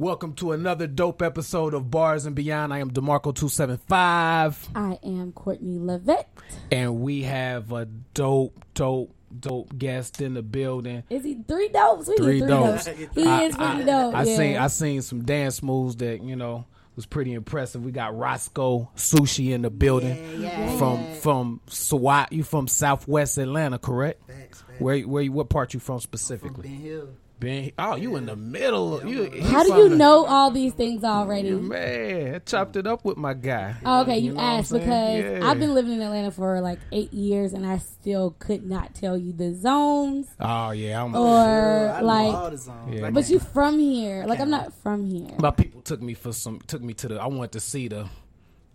Welcome 0.00 0.34
to 0.34 0.52
another 0.52 0.86
dope 0.86 1.22
episode 1.22 1.74
of 1.74 1.90
Bars 1.90 2.24
and 2.24 2.36
Beyond. 2.36 2.72
I 2.72 2.78
am 2.78 2.90
DeMarco275, 2.92 4.68
I 4.76 4.98
am 5.02 5.32
Courtney 5.32 5.78
Levitt. 5.78 6.28
and 6.70 7.00
we 7.00 7.22
have 7.22 7.72
a 7.72 7.86
dope, 8.14 8.64
dope, 8.74 9.12
dope 9.40 9.76
guest 9.76 10.20
in 10.20 10.34
the 10.34 10.42
building. 10.42 11.02
Is 11.10 11.24
he 11.24 11.42
three 11.48 11.68
dopes? 11.68 12.06
We 12.08 12.16
Three 12.16 12.38
three 12.38 12.48
dopes. 12.48 12.84
dopes. 12.84 12.98
He 13.14 13.26
I, 13.26 13.42
is 13.42 13.56
pretty 13.56 13.82
I- 13.82 13.84
dope. 13.84 14.14
I 14.14 14.22
yeah. 14.22 14.36
seen 14.36 14.56
I 14.56 14.66
seen 14.68 15.02
some 15.02 15.24
dance 15.24 15.62
moves 15.64 15.96
that 15.96 16.22
you 16.22 16.36
know 16.36 16.64
was 16.94 17.04
pretty 17.06 17.32
impressive. 17.32 17.84
We 17.84 17.90
got 17.90 18.16
Roscoe 18.16 18.88
Sushi 18.94 19.50
in 19.52 19.62
the 19.62 19.70
building 19.70 20.48
from 20.78 21.12
from 21.16 21.60
SWAT. 21.66 22.32
You 22.32 22.44
from 22.44 22.68
Southwest 22.68 23.36
Atlanta, 23.36 23.80
correct? 23.80 24.24
Facts, 24.28 24.60
facts. 24.62 24.80
Where 24.80 25.00
where 25.00 25.22
you, 25.24 25.32
what 25.32 25.48
part 25.48 25.74
you 25.74 25.80
from 25.80 25.96
From 25.96 26.00
specifically? 26.02 26.68
Ben 26.68 26.76
Hill. 26.78 27.08
Ben, 27.40 27.70
oh, 27.78 27.94
you 27.94 28.16
in 28.16 28.26
the 28.26 28.34
middle. 28.34 29.00
You, 29.06 29.30
How 29.44 29.62
do 29.62 29.72
you 29.74 29.90
know 29.90 30.26
all 30.26 30.50
these 30.50 30.72
things 30.74 31.04
already? 31.04 31.52
Man, 31.52 32.34
I 32.34 32.38
chopped 32.40 32.74
it 32.74 32.84
up 32.86 33.04
with 33.04 33.16
my 33.16 33.32
guy. 33.34 33.76
Oh, 33.84 34.00
okay, 34.02 34.18
you, 34.18 34.32
know 34.32 34.40
asked 34.40 34.72
because 34.72 35.22
Yeah. 35.22 35.48
I've 35.48 35.60
been 35.60 35.72
living 35.72 35.92
in 35.92 36.00
Atlanta 36.02 36.32
for 36.32 36.60
like 36.60 36.80
eight 36.90 37.12
years 37.12 37.52
and 37.52 37.64
I 37.64 37.78
still 37.78 38.34
could 38.40 38.66
not 38.66 38.92
tell 38.94 39.16
you 39.16 39.32
the 39.32 39.54
zones 39.54 40.26
Oh 40.40 40.70
yeah, 40.72 41.00
I'm. 41.04 41.14
or 41.14 41.20
Girl, 41.44 41.90
I 41.94 41.98
all 42.00 42.04
like. 42.42 42.50
the 42.52 42.58
songs. 42.58 42.94
Yeah. 42.94 43.02
Like, 43.02 43.14
But 43.14 43.30
you 43.30 43.38
from 43.38 43.78
here? 43.78 44.24
Like 44.26 44.40
I'm 44.40 44.50
not 44.50 44.72
from 44.82 45.04
here. 45.08 45.36
my 45.38 45.52
people 45.52 45.80
took 45.82 46.02
me 46.02 46.14
for 46.14 46.32
some. 46.32 46.58
Took 46.66 46.82
me 46.82 46.92
to 46.94 47.06
the. 47.08 47.20
I 47.20 47.26
wanted 47.28 47.52
to 47.52 47.60
see 47.60 47.86
the, 47.86 48.08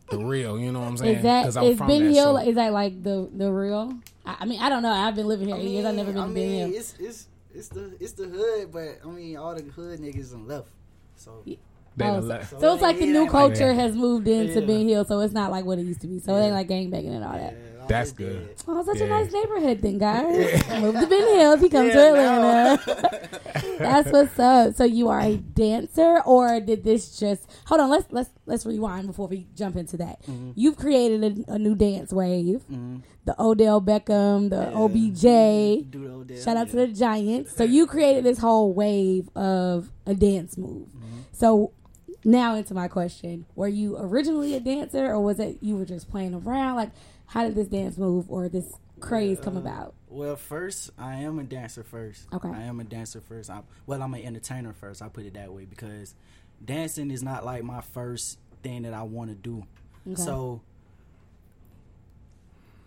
the 0.10 0.20
real. 0.20 0.58
You 0.58 0.72
know 0.72 0.80
what 0.80 0.88
I'm 0.88 0.98
saying? 0.98 1.18
Is 1.18 1.24
that 1.24 1.44
'Cause 1.44 1.58
I'm 1.58 1.64
is 1.66 1.78
from 1.78 1.88
Ben 1.88 2.06
that, 2.06 2.14
Hill? 2.14 2.24
so- 2.26 2.32
Like, 2.34 2.48
is 2.48 2.56
that 2.56 2.72
like 2.72 3.04
the 3.04 3.30
the 3.36 3.52
real? 3.52 3.94
I, 4.26 4.38
I 4.40 4.46
mean, 4.46 4.62
I 4.62 4.70
don't 4.70 4.84
know. 4.84 4.92
I've 4.92 5.16
been 5.16 5.28
living 5.28 5.48
here 5.50 5.58
I 5.58 5.60
eight 5.60 5.66
mean, 5.66 5.74
years. 5.74 5.86
I've 5.86 5.96
never 5.96 6.14
been 6.14 6.22
I 6.22 6.28
to 6.28 6.34
Ben 6.34 6.48
mean, 6.50 6.68
Hill. 6.72 6.80
it's 6.80 6.96
it's 6.98 7.28
it's 7.54 7.68
the 7.70 7.96
it's 8.00 8.14
the 8.14 8.26
hood, 8.28 8.72
but 8.72 9.00
I 9.04 9.08
mean, 9.08 9.38
all 9.38 9.56
the 9.56 9.64
hood 9.64 10.00
niggas 10.00 10.34
on 10.34 10.48
left. 10.48 10.70
So 11.16 11.42
They 11.46 11.60
Oh, 12.06 12.14
done 12.14 12.22
so, 12.24 12.28
left. 12.28 12.50
so 12.60 12.74
it's 12.74 12.82
like 12.82 12.98
the 12.98 13.06
new 13.06 13.28
culture 13.30 13.72
yeah. 13.72 13.74
has 13.74 13.96
moved 13.96 14.28
into 14.28 14.62
Yeah. 14.62 14.66
Ben 14.66 14.88
Hill, 14.88 15.06
so 15.06 15.20
it's 15.20 15.34
not 15.34 15.52
like 15.52 15.64
what 15.64 15.78
it 15.78 15.84
used 15.86 16.02
to 16.02 16.08
be. 16.08 16.20
So 16.20 16.36
it 16.36 16.46
ain't 16.46 16.54
like 16.54 16.68
gangbanging 16.68 17.14
and 17.16 17.24
all 17.24 17.34
that. 17.34 17.54
yeah, 17.54 17.70
all 17.70 17.73
That's 17.88 18.12
good. 18.12 18.48
dead. 18.48 18.64
Oh, 18.68 18.84
such 18.84 18.98
Yeah. 19.00 19.06
a 19.06 19.10
nice 19.10 19.32
neighborhood 19.32 19.82
then, 19.82 19.98
guys. 19.98 20.82
Move 20.82 20.96
to 20.96 21.08
Ben 21.08 21.38
Hill 21.38 21.54
if 21.54 21.62
you 21.62 21.70
come 21.70 21.88
to 21.90 21.94
Yeah, 21.94 22.74
Atlanta. 22.76 23.30
That's 23.80 24.12
what's 24.12 24.40
up. 24.40 24.76
So 24.76 24.84
you 24.84 25.10
are 25.10 25.20
a 25.20 25.38
dancer, 25.38 26.22
or 26.26 26.60
did 26.60 26.84
this 26.84 27.18
just 27.20 27.50
hold 27.66 27.82
on? 27.82 27.90
Let's 27.90 28.06
let's 28.12 28.30
let's 28.46 28.66
rewind 28.66 29.08
before 29.08 29.28
we 29.28 29.48
jump 29.56 29.76
into 29.76 29.98
that. 29.98 30.22
Mm-hmm. 30.24 30.52
You've 30.56 30.78
created 30.78 31.46
a, 31.48 31.54
a 31.54 31.60
new 31.60 31.76
dance 31.76 32.12
wave, 32.14 32.64
Mhm. 32.72 33.02
the 33.26 33.36
Odell 33.42 33.82
Beckham, 33.82 34.50
the 34.50 34.70
Yeah. 34.72 34.78
OBJ. 34.78 35.90
Do 35.92 36.08
the 36.08 36.14
old 36.14 36.32
Shout 36.44 36.58
out 36.58 36.70
to 36.70 36.76
the 36.76 36.88
Giants. 36.88 37.56
So 37.56 37.64
you 37.64 37.88
created 37.88 38.24
this 38.24 38.38
whole 38.40 38.74
wave 38.74 39.30
of 39.36 39.92
a 40.06 40.14
dance 40.14 40.58
move. 40.58 40.88
Mm-hmm. 40.88 41.20
So 41.32 41.72
now 42.26 42.56
into 42.56 42.74
my 42.74 42.88
question: 42.88 43.46
Were 43.56 43.68
you 43.68 43.98
originally 44.00 44.56
a 44.56 44.60
dancer, 44.60 45.08
or 45.08 45.20
was 45.20 45.40
it 45.40 45.58
you 45.62 45.76
were 45.76 45.86
just 45.86 46.10
playing 46.10 46.34
around? 46.34 46.76
Like, 46.78 46.92
how 47.34 47.44
did 47.46 47.56
this 47.56 47.68
dance 47.68 47.98
move 47.98 48.30
or 48.30 48.48
this 48.48 48.72
craze 49.00 49.40
come 49.40 49.58
Uh, 49.58 49.62
about? 49.62 49.96
Well, 50.08 50.36
first, 50.36 50.92
I 51.00 51.16
am 51.16 51.40
a 51.40 51.44
dancer 51.44 51.84
first. 51.84 52.28
Okay. 52.32 52.48
I 52.48 52.62
am 52.64 52.80
a 52.80 52.84
dancer 52.84 53.22
first. 53.22 53.50
I'm, 53.50 53.64
well, 53.88 54.04
I'm 54.04 54.14
an 54.14 54.22
entertainer 54.24 54.72
first. 54.74 55.02
I 55.02 55.08
put 55.10 55.26
it 55.26 55.34
that 55.34 55.52
way 55.52 55.66
because 55.66 56.14
dancing 56.64 57.10
is 57.10 57.24
not 57.24 57.44
like 57.44 57.64
my 57.64 57.82
first 57.82 58.38
thing 58.62 58.84
that 58.84 58.94
I 58.94 59.02
want 59.02 59.32
to 59.32 59.36
do. 59.36 59.66
Okay. 60.08 60.22
So, 60.22 60.62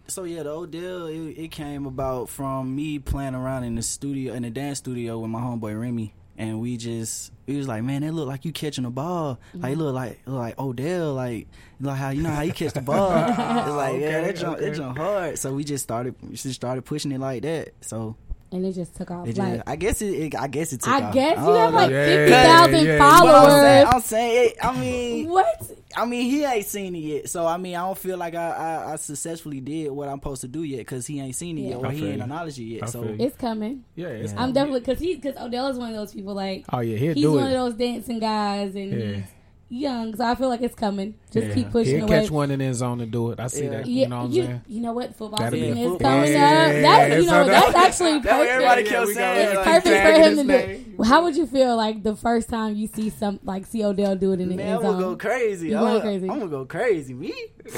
so 0.06 0.22
yeah, 0.22 0.44
the 0.44 0.50
Odell 0.50 1.06
it, 1.06 1.18
it 1.36 1.50
came 1.50 1.84
about 1.84 2.28
from 2.28 2.76
me 2.76 3.00
playing 3.00 3.34
around 3.34 3.64
in 3.64 3.74
the 3.74 3.82
studio 3.82 4.32
in 4.34 4.44
the 4.44 4.50
dance 4.50 4.78
studio 4.78 5.18
with 5.18 5.30
my 5.30 5.40
homeboy 5.40 5.78
Remy, 5.80 6.14
and 6.38 6.60
we 6.60 6.76
just 6.76 7.32
we 7.46 7.56
was 7.56 7.68
like, 7.68 7.82
man, 7.82 8.02
it 8.02 8.12
look 8.12 8.28
like 8.28 8.44
you 8.44 8.52
catching 8.52 8.84
a 8.84 8.90
ball. 8.90 9.38
Like 9.54 9.72
it 9.72 9.74
mm-hmm. 9.74 9.82
look 9.82 9.94
like 9.94 10.20
look 10.26 10.38
like 10.38 10.58
Odell, 10.58 11.14
like 11.14 11.48
like 11.80 11.96
how 11.96 12.10
you 12.10 12.22
know 12.22 12.30
how 12.30 12.42
you 12.42 12.52
catch 12.52 12.72
the 12.72 12.80
ball. 12.80 13.10
it's 13.28 13.36
like 13.38 14.00
yeah, 14.00 14.06
Okay, 14.06 14.26
that 14.26 14.36
jump 14.36 14.56
okay. 14.56 14.70
that 14.70 14.76
jump 14.76 14.98
hard. 14.98 15.38
So 15.38 15.52
we 15.54 15.64
just 15.64 15.84
started 15.84 16.14
we 16.22 16.36
just 16.36 16.54
started 16.54 16.82
pushing 16.84 17.12
it 17.12 17.20
like 17.20 17.42
that. 17.42 17.72
So 17.80 18.16
and 18.52 18.64
it 18.64 18.72
just 18.72 18.94
took 18.94 19.10
off. 19.10 19.26
it 19.26 19.36
like, 19.36 19.62
I 19.66 19.76
guess 19.76 20.00
it, 20.02 20.06
it 20.14 20.34
I 20.36 20.46
guess 20.46 20.72
it 20.72 20.80
took 20.80 20.92
I 20.92 21.02
off. 21.02 21.14
guess 21.14 21.38
you 21.38 21.44
don't 21.44 21.56
have 21.58 21.74
like 21.74 21.90
Yeah, 21.90 22.04
fifty 22.06 22.32
thousand 22.32 22.74
yeah, 22.74 22.80
yeah. 22.92 22.98
But 22.98 23.04
I'm 23.06 23.50
saying, 23.50 23.86
followers. 23.86 23.94
I'm 23.94 24.00
saying, 24.02 24.50
I 24.62 24.80
mean, 24.80 25.28
what? 25.30 25.70
I 25.96 26.04
mean, 26.04 26.30
he 26.30 26.44
ain't 26.44 26.66
seen 26.66 26.94
it 26.94 26.98
yet, 27.00 27.30
so 27.30 27.46
I 27.46 27.56
mean, 27.56 27.74
I 27.74 27.80
don't 27.80 27.96
feel 27.96 28.18
like 28.18 28.34
I, 28.34 28.50
I, 28.50 28.92
I 28.92 28.96
successfully 28.96 29.60
did 29.60 29.90
what 29.90 30.08
I'm 30.08 30.18
supposed 30.18 30.42
to 30.42 30.48
do 30.48 30.62
yet 30.62 30.78
because 30.78 31.06
he 31.06 31.20
ain't 31.20 31.34
seen 31.34 31.56
it 31.58 31.62
Yeah. 31.62 31.68
yet 31.70 31.76
or 31.78 31.90
he 31.90 32.06
ain't 32.08 32.20
acknowledged 32.22 32.58
it 32.58 32.64
yet. 32.64 32.82
I 32.84 32.86
so. 32.86 33.02
It's 33.18 33.36
coming. 33.36 33.84
Yeah, 33.94 34.08
it's 34.08 34.32
Yeah. 34.32 34.42
I'm 34.42 34.52
definitely 34.52 34.80
because 34.80 34.98
he 34.98 35.14
because 35.16 35.36
Odell 35.38 35.68
is 35.68 35.78
one 35.78 35.90
of 35.90 35.96
those 35.96 36.12
people 36.12 36.34
like 36.34 36.64
Oh 36.72 36.80
yeah, 36.80 36.96
he'll 36.98 37.14
he's 37.14 37.22
do 37.22 37.32
one 37.32 37.44
it. 37.44 37.46
of 37.46 37.52
those 37.52 37.74
dancing 37.74 38.18
guys 38.18 38.74
and 38.74 38.92
Yeah. 38.92 39.06
he's 39.16 39.24
young, 39.68 40.14
so 40.16 40.24
I 40.24 40.34
feel 40.36 40.48
like 40.48 40.62
it's 40.62 40.74
coming. 40.74 41.14
Just 41.32 41.48
Yeah. 41.48 41.54
keep 41.54 41.70
pushing 41.70 41.96
He'll 41.96 42.06
away. 42.08 42.20
catch 42.20 42.30
one 42.30 42.50
in 42.50 42.60
his 42.60 42.78
zone 42.78 43.00
and 43.00 43.10
do 43.10 43.30
it. 43.30 43.40
I 43.40 43.48
see 43.48 43.64
Yeah. 43.64 43.70
that. 43.70 43.86
Yeah, 43.86 44.02
You 44.04 44.08
know 44.08 44.16
what 44.18 44.24
I'm 44.26 44.30
you, 44.32 44.42
saying? 44.44 44.60
you 44.68 44.80
know 44.80 44.92
what? 44.92 45.16
Football 45.16 45.38
That'd 45.40 45.58
season 45.60 45.78
is 45.78 45.98
coming 46.00 46.32
Yeah, 46.32 46.46
up. 46.46 46.82
That, 46.82 47.20
you 47.20 47.26
know, 47.26 47.44
that- 47.44 47.72
that's 47.72 47.76
actually 47.76 48.12
That's 48.20 48.26
what 48.26 48.32
perfect. 48.32 48.50
everybody 48.52 48.82
Yeah, 48.84 48.88
kept 48.90 49.06
we 49.06 49.14
saying. 49.14 49.36
gotta 49.36 49.48
It's 49.48 49.56
like, 49.56 49.66
perfect 49.84 50.02
for 50.02 50.12
him 50.22 50.36
to 50.36 50.44
name. 50.44 50.94
do. 50.96 51.02
How 51.04 51.22
would 51.24 51.36
you 51.36 51.46
feel 51.46 51.76
like 51.76 52.02
the 52.02 52.16
first 52.16 52.48
time 52.48 52.74
you 52.76 52.86
see 52.86 53.10
some 53.10 53.38
like 53.44 53.66
see 53.66 53.84
Odell 53.84 54.16
do 54.16 54.32
it 54.32 54.40
in 54.40 54.48
the 54.48 54.56
Man, 54.56 54.66
end 54.66 54.76
I'm 54.76 54.82
gonna 54.82 54.98
go 54.98 55.08
zone? 55.10 55.18
crazy. 55.18 55.68
You 55.68 55.76
I'm, 55.76 55.80
going 55.82 55.92
gonna, 55.98 56.04
crazy? 56.04 56.30
I'm 56.30 56.38
gonna 56.38 56.50
go 56.50 56.64
crazy. 56.64 57.14
Me? 57.14 57.34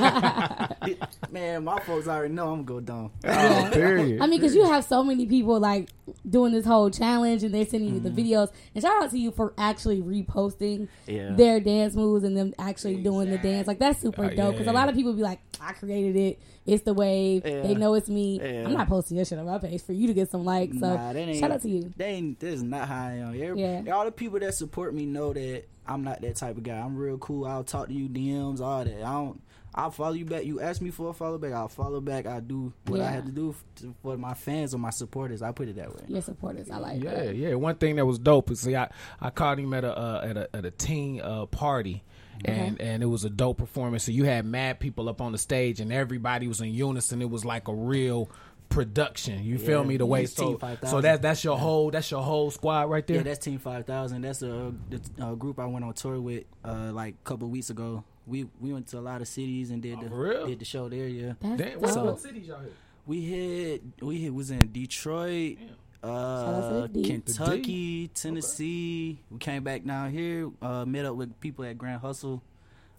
Man, 1.30 1.64
my 1.64 1.78
folks 1.80 2.08
already 2.08 2.34
know 2.34 2.52
I'm 2.52 2.64
gonna 2.64 2.66
go 2.80 2.80
dumb. 2.80 3.10
Oh, 3.24 3.68
Period. 3.72 4.20
I 4.20 4.26
mean, 4.26 4.40
because 4.40 4.54
you 4.54 4.64
have 4.64 4.84
so 4.84 5.04
many 5.04 5.26
people 5.26 5.60
like 5.60 5.88
doing 6.28 6.52
this 6.52 6.64
whole 6.64 6.90
challenge, 6.90 7.44
and 7.44 7.54
they're 7.54 7.66
sending 7.66 7.94
you 7.94 8.00
Mm-hmm. 8.00 8.14
the 8.14 8.22
videos. 8.22 8.50
And 8.74 8.82
shout 8.82 9.02
out 9.02 9.10
to 9.10 9.18
you 9.18 9.30
for 9.30 9.52
actually 9.58 10.00
reposting 10.00 10.88
Yeah. 11.10 11.32
their 11.34 11.60
dance 11.60 11.94
moves 11.94 12.24
and 12.24 12.36
them 12.36 12.54
actually 12.58 12.96
doing 13.02 13.30
the 13.30 13.38
dance. 13.38 13.66
Like 13.66 13.78
that's 13.78 14.00
super 14.00 14.24
Oh, 14.24 14.28
dope. 14.34 14.52
Because 14.52 14.66
yeah. 14.66 14.72
a 14.72 14.74
lot 14.74 14.88
of 14.88 14.94
people 14.94 15.12
be 15.12 15.22
like, 15.22 15.40
"I 15.60 15.72
created 15.72 16.16
it. 16.16 16.38
It's 16.66 16.84
the 16.84 16.94
wave. 16.94 17.42
Yeah. 17.44 17.62
They 17.62 17.74
know 17.74 17.94
it's 17.94 18.08
me. 18.08 18.38
Yeah. 18.40 18.64
I'm 18.66 18.72
not 18.74 18.88
posting 18.88 19.16
your 19.16 19.26
shit 19.26 19.38
on 19.38 19.46
my 19.46 19.58
page 19.58 19.82
for 19.82 19.92
you 19.92 20.06
to 20.06 20.14
get 20.14 20.30
some 20.30 20.44
likes." 20.44 20.78
So 20.78 20.94
Nah, 20.94 21.32
shout 21.34 21.50
out 21.50 21.62
to 21.62 21.68
you. 21.68 21.92
They 21.96 22.06
ain't, 22.06 22.38
this 22.40 22.54
is 22.56 22.62
not 22.62 22.86
how 22.88 23.06
I 23.08 23.12
am. 23.12 23.56
Yeah. 23.56 23.82
All 23.92 24.04
the 24.04 24.12
people 24.12 24.38
that 24.40 24.54
support 24.54 24.94
me 24.94 25.06
know 25.06 25.32
that 25.32 25.64
I'm 25.86 26.04
not 26.04 26.20
that 26.20 26.36
type 26.36 26.56
of 26.56 26.62
guy. 26.62 26.78
I'm 26.78 26.96
real 26.96 27.18
cool. 27.18 27.46
I'll 27.46 27.64
talk 27.64 27.88
to 27.88 27.92
you 27.94 28.08
DMs, 28.08 28.60
all 28.60 28.84
that. 28.84 28.96
I 28.96 29.12
don't. 29.12 29.40
I'll 29.74 29.90
follow 29.90 30.14
you 30.14 30.24
back. 30.24 30.44
You 30.44 30.60
ask 30.60 30.80
me 30.80 30.90
for 30.90 31.10
a 31.10 31.12
follow 31.12 31.38
back. 31.38 31.52
I'll 31.52 31.68
follow 31.68 32.00
back. 32.00 32.26
I 32.26 32.40
do 32.40 32.72
what 32.86 33.00
I 33.00 33.10
have 33.10 33.24
to 33.26 33.30
do 33.30 33.54
to, 33.76 33.94
for 34.02 34.16
my 34.16 34.34
fans 34.34 34.74
or 34.74 34.78
my 34.78 34.90
supporters. 34.90 35.42
I 35.42 35.52
put 35.52 35.68
it 35.68 35.76
that 35.76 35.94
way. 35.94 36.02
Your 36.08 36.22
supporters, 36.22 36.70
I 36.70 36.78
like. 36.78 37.02
Yeah, 37.02 37.24
that. 37.24 37.36
yeah. 37.36 37.54
One 37.54 37.76
thing 37.76 37.96
that 37.96 38.06
was 38.06 38.18
dope 38.18 38.50
is 38.50 38.60
see, 38.60 38.74
I, 38.74 38.90
I 39.20 39.30
caught 39.30 39.58
him 39.58 39.72
at 39.74 39.84
a 39.84 39.96
uh, 39.96 40.26
at 40.28 40.36
a 40.36 40.56
at 40.56 40.64
a 40.64 40.70
teen 40.70 41.20
uh, 41.20 41.46
party, 41.46 42.02
and 42.44 42.80
and 42.80 43.02
it 43.02 43.06
was 43.06 43.24
a 43.24 43.30
dope 43.30 43.58
performance. 43.58 44.04
So 44.04 44.12
you 44.12 44.24
had 44.24 44.44
mad 44.44 44.80
people 44.80 45.08
up 45.08 45.20
on 45.20 45.32
the 45.32 45.38
stage, 45.38 45.80
and 45.80 45.92
everybody 45.92 46.48
was 46.48 46.60
in 46.60 46.74
unison. 46.74 47.22
It 47.22 47.30
was 47.30 47.44
like 47.44 47.68
a 47.68 47.74
real 47.74 48.28
production. 48.70 49.44
You 49.44 49.58
feel 49.58 49.84
me? 49.84 49.96
The 49.98 50.06
way 50.06 50.24
It's 50.24 50.34
so 50.34 50.50
Team 50.50 50.58
5000. 50.58 50.88
so 50.88 51.00
that 51.02 51.22
that's 51.22 51.44
your 51.44 51.58
whole 51.58 51.90
that's 51.90 52.10
your 52.10 52.22
whole 52.22 52.50
squad 52.50 52.88
right 52.88 53.06
there. 53.06 53.18
Yeah, 53.18 53.22
that's 53.24 53.44
Team 53.44 53.58
Five 53.58 53.86
Thousand. 53.86 54.22
That's 54.22 54.38
the, 54.38 54.74
the 54.88 55.00
uh, 55.24 55.34
group 55.34 55.58
I 55.58 55.66
went 55.66 55.84
on 55.84 55.92
tour 55.92 56.20
with 56.20 56.44
uh, 56.64 56.90
like 56.92 57.14
a 57.14 57.28
couple 57.28 57.48
weeks 57.48 57.70
ago. 57.70 58.04
We 58.26 58.46
we 58.60 58.72
went 58.72 58.86
to 58.88 58.98
a 58.98 59.00
lot 59.00 59.20
of 59.20 59.28
cities 59.28 59.70
and 59.70 59.82
did 59.82 59.98
Oh, 59.98 60.40
the 60.42 60.46
did 60.46 60.58
the 60.60 60.64
show 60.64 60.88
there. 60.88 61.08
Yeah, 61.08 61.32
That's 61.40 61.56
Damn, 61.62 61.80
what, 61.80 61.94
dope. 61.94 62.04
what 62.06 62.20
cities 62.20 62.46
y'all 62.46 62.60
hit? 62.60 62.72
we 63.06 63.20
hit 63.22 63.82
we 64.00 64.18
hit 64.18 64.32
was 64.34 64.50
in 64.50 64.70
Detroit, 64.72 65.58
out 66.04 66.08
uh, 66.10 66.70
to 66.86 66.88
the 66.92 67.02
D. 67.02 67.08
Kentucky, 67.08 68.08
Tennessee. 68.08 69.18
We 69.30 69.38
came 69.38 69.64
back 69.64 69.84
down 69.84 70.10
here, 70.10 70.50
uh, 70.62 70.84
met 70.84 71.04
up 71.06 71.16
with 71.16 71.38
people 71.40 71.64
at 71.64 71.76
Grand 71.78 72.00
Hustle. 72.00 72.42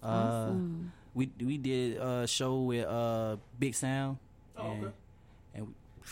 Uh, 0.04 0.08
Awesome. 0.08 0.92
We 1.14 1.30
we 1.40 1.58
did 1.58 1.98
a 1.98 2.26
show 2.28 2.62
with 2.62 2.86
uh, 2.88 3.38
Big 3.60 3.76
Sound. 3.76 4.18
Oh, 4.58 4.68
okay. 4.72 4.88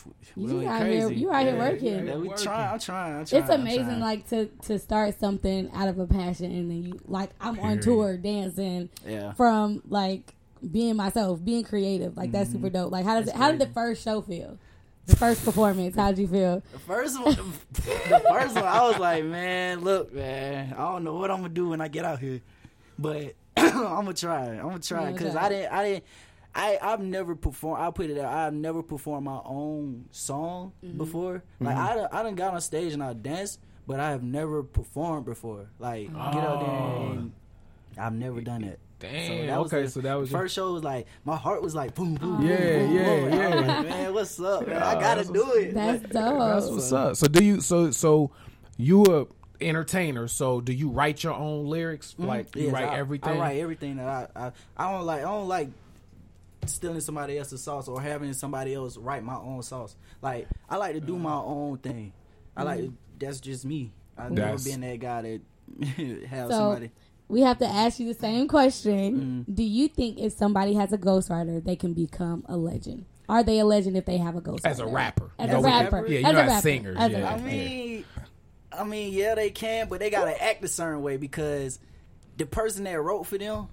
And 0.06 0.14
we, 0.36 0.44
You 0.44 0.48
we 0.48 0.66
went 0.66 0.70
out 0.70 0.88
here- 0.88 1.12
you 1.12 1.32
out 1.32 1.46
here 1.46 1.58
working. 1.58 2.08
Yeah, 2.08 2.16
we 2.16 2.28
Working. 2.30 2.44
trying. 2.44 2.74
I'm 2.74 2.80
trying. 2.80 3.16
I'm 3.18 3.26
trying. 3.26 3.42
It's 3.42 3.52
amazing, 3.52 3.86
trying. 3.86 4.00
like 4.00 4.30
to 4.30 4.46
to 4.46 4.80
start 4.80 5.20
something 5.20 5.70
out 5.74 5.88
of 5.88 6.00
a 6.00 6.08
passion, 6.08 6.46
and 6.46 6.70
then 6.70 6.84
you 6.84 7.00
like 7.06 7.32
I'm 7.40 7.60
on 7.60 7.80
tour 7.80 8.18
dancing 8.18 8.90
yeah. 9.06 9.34
from 9.34 9.82
like 9.90 10.34
being 10.72 10.96
myself, 10.96 11.44
being 11.44 11.64
creative. 11.64 12.18
Like 12.18 12.32
that's 12.32 12.50
mm-hmm. 12.50 12.60
super 12.60 12.70
dope. 12.70 12.92
Like 12.92 13.06
how 13.06 13.16
does 13.16 13.24
it, 13.24 13.32
That's 13.32 13.38
how 13.38 13.52
did 13.52 13.60
the 13.60 13.68
first 13.68 14.04
show 14.04 14.22
feel? 14.22 14.58
The 15.06 15.16
first 15.16 15.44
performance, 15.44 15.96
how'd 15.96 16.20
you 16.20 16.28
feel? 16.28 16.62
The 16.72 16.80
first 16.80 17.20
one, 17.20 17.36
the 17.72 17.82
first 18.30 18.54
one, 18.54 18.64
I 18.64 18.84
was 18.84 19.00
like, 19.00 19.26
man, 19.26 19.82
look, 19.82 20.14
man, 20.14 20.72
I 20.74 20.84
don't 20.84 21.04
know 21.04 21.16
what 21.16 21.32
I'm 21.32 21.38
gonna 21.38 21.50
do 21.50 21.70
when 21.70 21.82
I 21.82 21.88
get 21.88 22.06
out 22.06 22.20
here, 22.20 22.42
but 23.00 23.34
I'm 23.58 24.06
gonna 24.06 24.14
try. 24.14 24.46
I'm 24.46 24.62
gonna 24.62 24.80
try 24.80 25.06
gonna 25.06 25.14
because. 25.14 25.36
I 25.36 25.50
didn't, 25.50 25.74
I 25.74 25.84
didn't, 25.84 26.04
I 26.56 26.78
I've 26.82 27.00
never 27.02 27.36
performed. 27.36 27.82
I'll 27.82 27.92
put 27.92 28.10
it 28.10 28.18
out. 28.20 28.34
I've 28.34 28.54
never 28.54 28.82
performed 28.84 29.26
my 29.26 29.40
own 29.46 30.06
song 30.12 30.74
Mm-hmm. 30.84 30.98
before. 30.98 31.44
Like 31.60 31.78
I, 31.78 31.96
done, 31.96 32.08
I 32.12 32.24
done 32.24 32.36
got 32.36 32.54
on 32.54 32.62
stage 32.62 32.94
and 32.94 33.04
I 33.04 33.14
danced, 33.14 33.60
but 33.88 34.00
I 34.00 34.10
have 34.12 34.24
never 34.24 34.64
performed 34.64 35.26
before. 35.26 35.70
Like 35.80 36.08
get 36.08 36.18
out 36.18 36.60
there 36.60 37.12
and 37.20 37.32
I've 37.98 38.14
never 38.14 38.42
done 38.42 38.64
it. 38.64 38.80
Damn. 39.00 39.48
that 39.48 39.58
was 39.62 39.72
okay, 39.74 39.84
the- 39.84 39.90
so 39.92 40.02
that 40.02 40.16
was 40.16 40.30
the 40.30 40.38
first 40.38 40.54
show 40.56 40.74
was 40.74 40.84
like 40.84 41.08
my 41.24 41.38
heart 41.38 41.62
was 41.62 41.74
like 41.76 41.96
boom 41.96 42.16
boom. 42.16 42.46
Yeah, 42.46 42.58
boom, 42.80 42.88
boom, 42.90 42.96
yeah, 42.98 43.16
boom. 43.22 43.32
And 43.32 43.34
I 43.34 43.48
was 43.50 43.66
yeah. 43.66 43.78
like, 43.78 43.88
man, 43.90 44.14
what's 44.14 44.40
up? 44.42 44.68
Man? 44.68 44.84
I 44.84 44.94
gotta 45.00 45.24
do 45.24 45.52
it. 45.54 45.74
That's 45.74 46.02
dope. 46.04 46.12
That's 46.40 46.68
what's 46.68 46.92
up. 46.92 47.16
So 47.16 47.28
do 47.28 47.44
you? 47.44 47.62
So 47.62 47.92
so 47.92 48.32
you 48.76 49.04
a 49.06 49.28
entertainer. 49.64 50.28
So 50.28 50.60
do 50.62 50.74
you 50.74 50.90
write 50.90 51.24
your 51.24 51.34
own 51.34 51.68
lyrics? 51.68 52.16
Like 52.18 52.54
you 52.56 52.64
Yes, 52.66 52.74
write 52.74 52.90
I, 52.90 52.98
everything? 52.98 53.38
I 53.38 53.40
write 53.40 53.60
everything 53.60 53.98
that 53.98 54.08
I, 54.36 54.48
I 54.48 54.52
I 54.76 54.92
don't 54.92 55.06
like. 55.06 55.20
I 55.20 55.24
don't 55.24 55.48
like 55.48 55.70
stealing 56.66 57.02
somebody 57.02 57.38
else's 57.38 57.64
sauce 57.64 57.88
or 57.88 58.02
having 58.02 58.34
somebody 58.34 58.74
else 58.74 58.98
write 58.98 59.24
my 59.24 59.36
own 59.36 59.64
sauce. 59.64 59.96
Like 60.22 60.48
I 60.70 60.78
like 60.78 60.94
to 60.94 61.00
do 61.02 61.18
my 61.18 61.36
own 61.36 61.78
thing. 61.80 62.14
I 62.56 62.64
like 62.64 62.80
to, 62.80 62.94
that's 63.20 63.40
just 63.40 63.66
me. 63.66 63.92
I've 64.18 64.32
never 64.32 64.58
been 64.62 64.82
that 64.82 65.00
guy 65.00 65.22
that 65.22 65.42
have 66.28 66.48
So- 66.50 66.58
somebody. 66.58 66.92
We 67.32 67.42
have 67.42 67.60
to 67.60 67.68
ask 67.68 68.00
you 68.00 68.12
the 68.12 68.20
same 68.20 68.48
question. 68.48 69.46
Mm-hmm. 69.46 69.54
Do 69.54 69.62
you 69.64 69.88
think 69.88 70.18
if 70.18 70.34
somebody 70.34 70.74
has 70.74 70.92
a 70.94 70.98
ghostwriter, 70.98 71.64
they 71.64 71.76
can 71.76 71.94
become 71.94 72.44
a 72.50 72.58
legend? 72.58 73.06
Are 73.30 73.44
they 73.44 73.60
a 73.60 73.66
legend 73.66 73.96
if 73.98 74.06
they 74.08 74.18
have 74.18 74.36
a 74.36 74.42
ghostwriter? 74.42 74.66
As 74.66 74.80
a 74.80 74.88
rapper. 74.88 75.30
As 75.38 75.52
You 75.52 75.58
a 75.58 75.62
know, 75.62 75.68
rapper. 75.68 76.08
Yeah, 76.08 76.20
you 76.22 76.26
As 76.26 76.34
know 76.34 76.40
a 76.40 76.48
rapper. 76.48 76.62
singers. 76.62 76.98
As 77.00 77.12
yeah, 77.12 77.32
I 77.32 77.40
mean, 77.40 78.06
I 78.72 78.84
mean, 78.84 79.14
yeah, 79.14 79.36
they 79.36 79.52
can, 79.52 79.88
but 79.90 80.00
they 80.00 80.10
gotta 80.10 80.42
act 80.44 80.64
a 80.64 80.68
certain 80.68 81.04
way 81.04 81.18
because 81.18 81.78
the 82.40 82.46
person 82.48 82.86
that 82.86 83.00
wrote 83.00 83.28
for 83.28 83.38
them, 83.38 83.68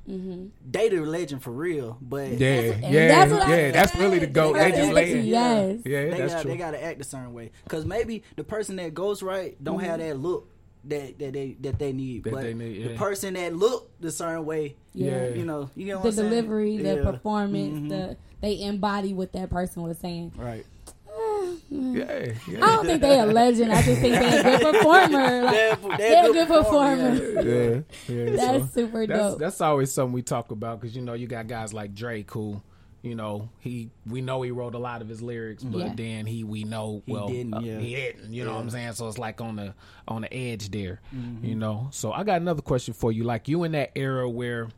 they 0.70 0.88
the 0.90 1.00
legend 1.00 1.42
for 1.42 1.52
real. 1.52 1.96
But 2.02 2.32
Yeah, 2.32 2.48
and 2.48 2.92
yeah, 2.94 3.08
that's 3.08 3.32
what 3.32 3.42
I 3.42 3.56
yeah. 3.56 3.70
That's 3.70 3.94
really 3.96 4.18
the 4.18 4.26
goat. 4.26 4.54
They 4.54 4.70
They 4.72 4.76
just 4.76 4.90
act 4.90 4.98
it, 5.08 5.16
it. 5.16 5.24
Yes. 5.24 5.78
Yeah, 5.86 6.04
they 6.04 6.10
that's 6.18 6.34
got 6.34 6.42
true. 6.42 6.50
they 6.50 6.56
gotta 6.58 6.84
act 6.84 7.00
a 7.00 7.04
certain 7.04 7.32
way 7.32 7.52
because 7.64 7.86
maybe 7.86 8.22
the 8.36 8.44
person 8.44 8.76
that 8.76 8.92
goes 8.92 9.22
right 9.22 9.56
don't 9.64 9.80
have 9.80 10.00
that 10.00 10.18
look 10.18 10.48
that 10.84 11.18
that 11.18 11.32
they 11.32 11.56
that 11.60 11.78
they 11.78 11.92
need. 11.92 12.24
That 12.24 12.32
but 12.34 12.42
they 12.42 12.54
need, 12.54 12.88
the 12.90 12.94
person 12.96 13.34
that 13.34 13.54
look 13.56 13.90
the 14.00 14.10
certain 14.10 14.44
way, 14.44 14.74
Yeah. 14.94 15.28
you 15.28 15.44
know, 15.44 15.70
you 15.76 15.86
know 15.94 16.02
The 16.02 16.08
I'm 16.08 16.14
saying? 16.14 16.28
delivery, 16.30 16.76
the 16.76 16.82
Yeah. 16.82 16.94
Mm-hmm. 16.96 17.10
performance, 17.12 17.88
the 17.88 18.16
they 18.40 18.60
embody 18.62 19.14
what 19.14 19.32
that 19.32 19.48
person 19.50 19.82
was 19.84 19.96
saying. 19.98 20.32
right. 20.36 20.66
Yeah, 21.68 22.32
yeah. 22.48 22.64
I 22.64 22.76
don't 22.76 22.86
think 22.86 23.00
they 23.02 23.18
a 23.18 23.26
legend. 23.26 23.72
I 23.72 23.82
just 23.82 24.00
think 24.00 24.14
they 24.14 24.38
a 24.38 24.42
good 24.42 24.60
performer. 24.74 25.42
Like, 25.42 25.82
They're, 25.82 25.96
they're 25.98 26.30
a 26.30 26.32
good 26.32 26.48
performer. 26.48 27.14
yeah, 27.42 27.80
yeah. 28.08 28.30
That's 28.36 28.64
so 28.74 28.80
super 28.82 29.06
dope. 29.06 29.38
That's 29.38 29.60
always 29.60 29.90
something 29.92 30.12
we 30.12 30.22
talk 30.22 30.50
about 30.52 30.80
because 30.80 30.94
you 30.94 31.02
know 31.02 31.14
you 31.14 31.26
got 31.26 31.48
guys 31.48 31.74
like 31.74 31.92
Drake 31.94 32.30
who, 32.30 32.62
you 33.02 33.14
know, 33.16 33.48
he 33.58 33.90
we 34.06 34.20
know 34.20 34.42
he 34.42 34.52
wrote 34.52 34.74
a 34.74 34.78
lot 34.78 35.02
of 35.02 35.08
his 35.08 35.20
lyrics, 35.22 35.64
but 35.64 35.78
Yeah. 35.78 35.92
then 35.96 36.26
he 36.26 36.44
we 36.44 36.62
know 36.64 37.02
well 37.08 37.26
didn't, 37.28 37.54
uh, 37.54 37.60
he 37.60 37.94
didn't. 37.96 38.32
You 38.32 38.44
know 38.44 38.54
what 38.54 38.60
I'm 38.60 38.70
saying? 38.70 38.92
So 38.92 39.08
it's 39.08 39.18
like 39.18 39.40
on 39.40 39.56
the 39.56 39.74
on 40.06 40.22
the 40.22 40.32
edge 40.32 40.70
there, 40.70 41.00
Mm-hmm. 41.14 41.44
you 41.44 41.54
know. 41.56 41.88
So 41.90 42.12
I 42.12 42.22
got 42.22 42.40
another 42.40 42.62
question 42.62 42.94
for 42.94 43.10
you. 43.10 43.24
Like 43.24 43.48
you 43.48 43.64
in 43.64 43.72
that 43.72 43.90
era 43.96 44.28
where. 44.30 44.68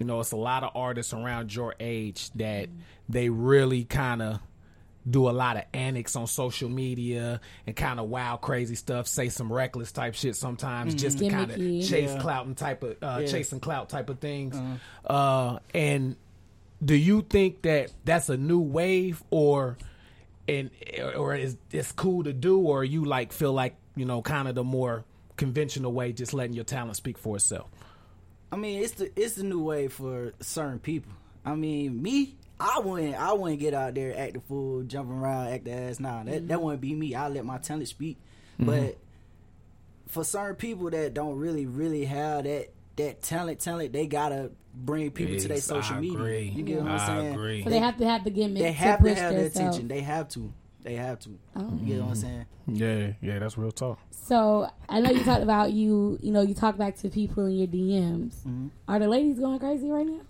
You 0.00 0.06
know, 0.06 0.20
it's 0.20 0.30
a 0.30 0.36
lot 0.36 0.62
of 0.62 0.70
artists 0.76 1.12
around 1.12 1.52
your 1.52 1.74
age 1.80 2.30
that 2.36 2.68
they 3.08 3.30
really 3.30 3.82
kind 3.82 4.22
of 4.22 4.38
do 5.08 5.28
a 5.28 5.32
lot 5.32 5.56
of 5.56 5.62
antics 5.72 6.16
on 6.16 6.26
social 6.26 6.68
media 6.68 7.40
and 7.66 7.74
kind 7.76 7.98
of 8.00 8.08
wild, 8.08 8.40
crazy 8.40 8.74
stuff. 8.74 9.06
Say 9.06 9.28
some 9.28 9.52
reckless 9.52 9.92
type 9.92 10.14
shit 10.14 10.36
sometimes, 10.36 10.94
just 10.94 11.18
to 11.18 11.28
kind 11.30 11.50
of 11.50 11.56
chase 11.58 12.10
Yeah. 12.10 12.18
clout 12.18 12.46
and 12.46 12.56
type 12.56 12.82
of 12.82 12.96
uh, 13.02 13.18
Yeah. 13.22 13.26
chasing 13.26 13.60
clout 13.60 13.88
type 13.88 14.10
of 14.10 14.18
things. 14.18 14.56
uh 15.06 15.58
and 15.74 16.16
do 16.84 16.94
you 16.94 17.22
think 17.22 17.62
that 17.62 17.92
that's 18.04 18.28
a 18.28 18.36
new 18.36 18.60
wave, 18.60 19.22
or 19.30 19.76
and 20.46 20.70
or 21.16 21.34
is 21.34 21.56
it's 21.72 21.92
cool 21.92 22.24
to 22.24 22.32
do, 22.32 22.58
or 22.58 22.84
you 22.84 23.04
like 23.04 23.32
feel 23.32 23.52
like 23.52 23.74
you 23.96 24.04
know 24.04 24.22
kind 24.22 24.46
of 24.48 24.54
the 24.54 24.64
more 24.64 25.04
conventional 25.36 25.92
way, 25.92 26.12
just 26.12 26.32
letting 26.34 26.54
your 26.54 26.64
talent 26.64 26.96
speak 26.96 27.18
for 27.18 27.36
itself? 27.36 27.68
I 28.52 28.56
mean, 28.56 28.82
it's 28.82 28.92
the 28.92 29.10
it's 29.16 29.34
the 29.34 29.42
new 29.44 29.62
way 29.62 29.88
for 29.88 30.32
certain 30.40 30.78
people. 30.78 31.12
I 31.44 31.54
mean, 31.54 32.00
me, 32.02 32.36
I 32.60 32.80
wouldn't 32.80 33.14
I 33.14 33.32
wouldn't 33.32 33.60
get 33.60 33.74
out 33.74 33.94
there 33.94 34.18
act 34.18 34.34
the 34.34 34.40
fool, 34.40 34.82
jumping 34.82 35.16
around, 35.16 35.48
act 35.48 35.64
the 35.64 35.72
ass. 35.72 36.00
Nah, 36.00 36.24
that 36.24 36.48
that 36.48 36.60
wouldn't 36.60 36.80
be 36.80 36.94
me. 36.94 37.14
I 37.14 37.28
let 37.28 37.44
my 37.44 37.58
talent 37.58 37.88
speak. 37.88 38.18
But 38.58 38.98
for 40.08 40.24
certain 40.24 40.56
people 40.56 40.90
that 40.90 41.14
don't 41.14 41.36
really 41.36 41.66
really 41.66 42.04
have 42.06 42.44
that 42.44 42.70
that 42.96 43.22
talent, 43.22 43.60
talent, 43.60 43.92
they 43.92 44.06
gotta 44.06 44.50
bring 44.74 45.10
people 45.10 45.38
to 45.38 45.48
their 45.48 45.58
social 45.58 45.96
I 45.96 46.00
media. 46.00 46.18
agree. 46.18 46.52
You 46.54 46.62
get 46.62 46.82
what 46.82 46.90
I'm 46.90 47.06
saying? 47.06 47.34
agree. 47.34 47.64
So 47.64 47.70
they 47.70 47.78
have 47.78 47.96
to 47.98 48.06
have 48.06 48.24
the 48.24 48.30
gimmick 48.30 48.62
They 48.62 48.72
have 48.72 48.98
to 48.98 49.04
push 49.04 49.18
have 49.18 49.34
the 49.34 49.46
attention. 49.46 49.88
They 49.88 50.00
have 50.00 50.28
to. 50.30 50.52
They 50.82 50.94
have 50.94 51.18
to. 51.20 51.30
Oh. 51.56 51.78
You 51.80 51.86
get 51.86 52.02
what 52.02 52.10
I'm 52.10 52.14
saying? 52.14 52.46
Yeah, 52.66 53.12
yeah, 53.20 53.38
that's 53.38 53.58
real 53.58 53.72
talk. 53.72 53.98
So 54.10 54.70
I 54.88 55.00
know 55.00 55.10
you 55.10 55.24
talked 55.24 55.42
about 55.42 55.72
you. 55.72 56.18
You 56.20 56.32
know, 56.32 56.42
you 56.42 56.54
talk 56.54 56.76
back 56.76 56.96
to 56.98 57.08
people 57.08 57.46
in 57.46 57.56
your 57.56 57.66
DMs. 57.66 58.36
Mm-hmm. 58.40 58.68
Are 58.86 58.98
the 58.98 59.08
ladies 59.08 59.38
going 59.38 59.58
crazy 59.58 59.90
right 59.90 60.06
now? 60.06 60.20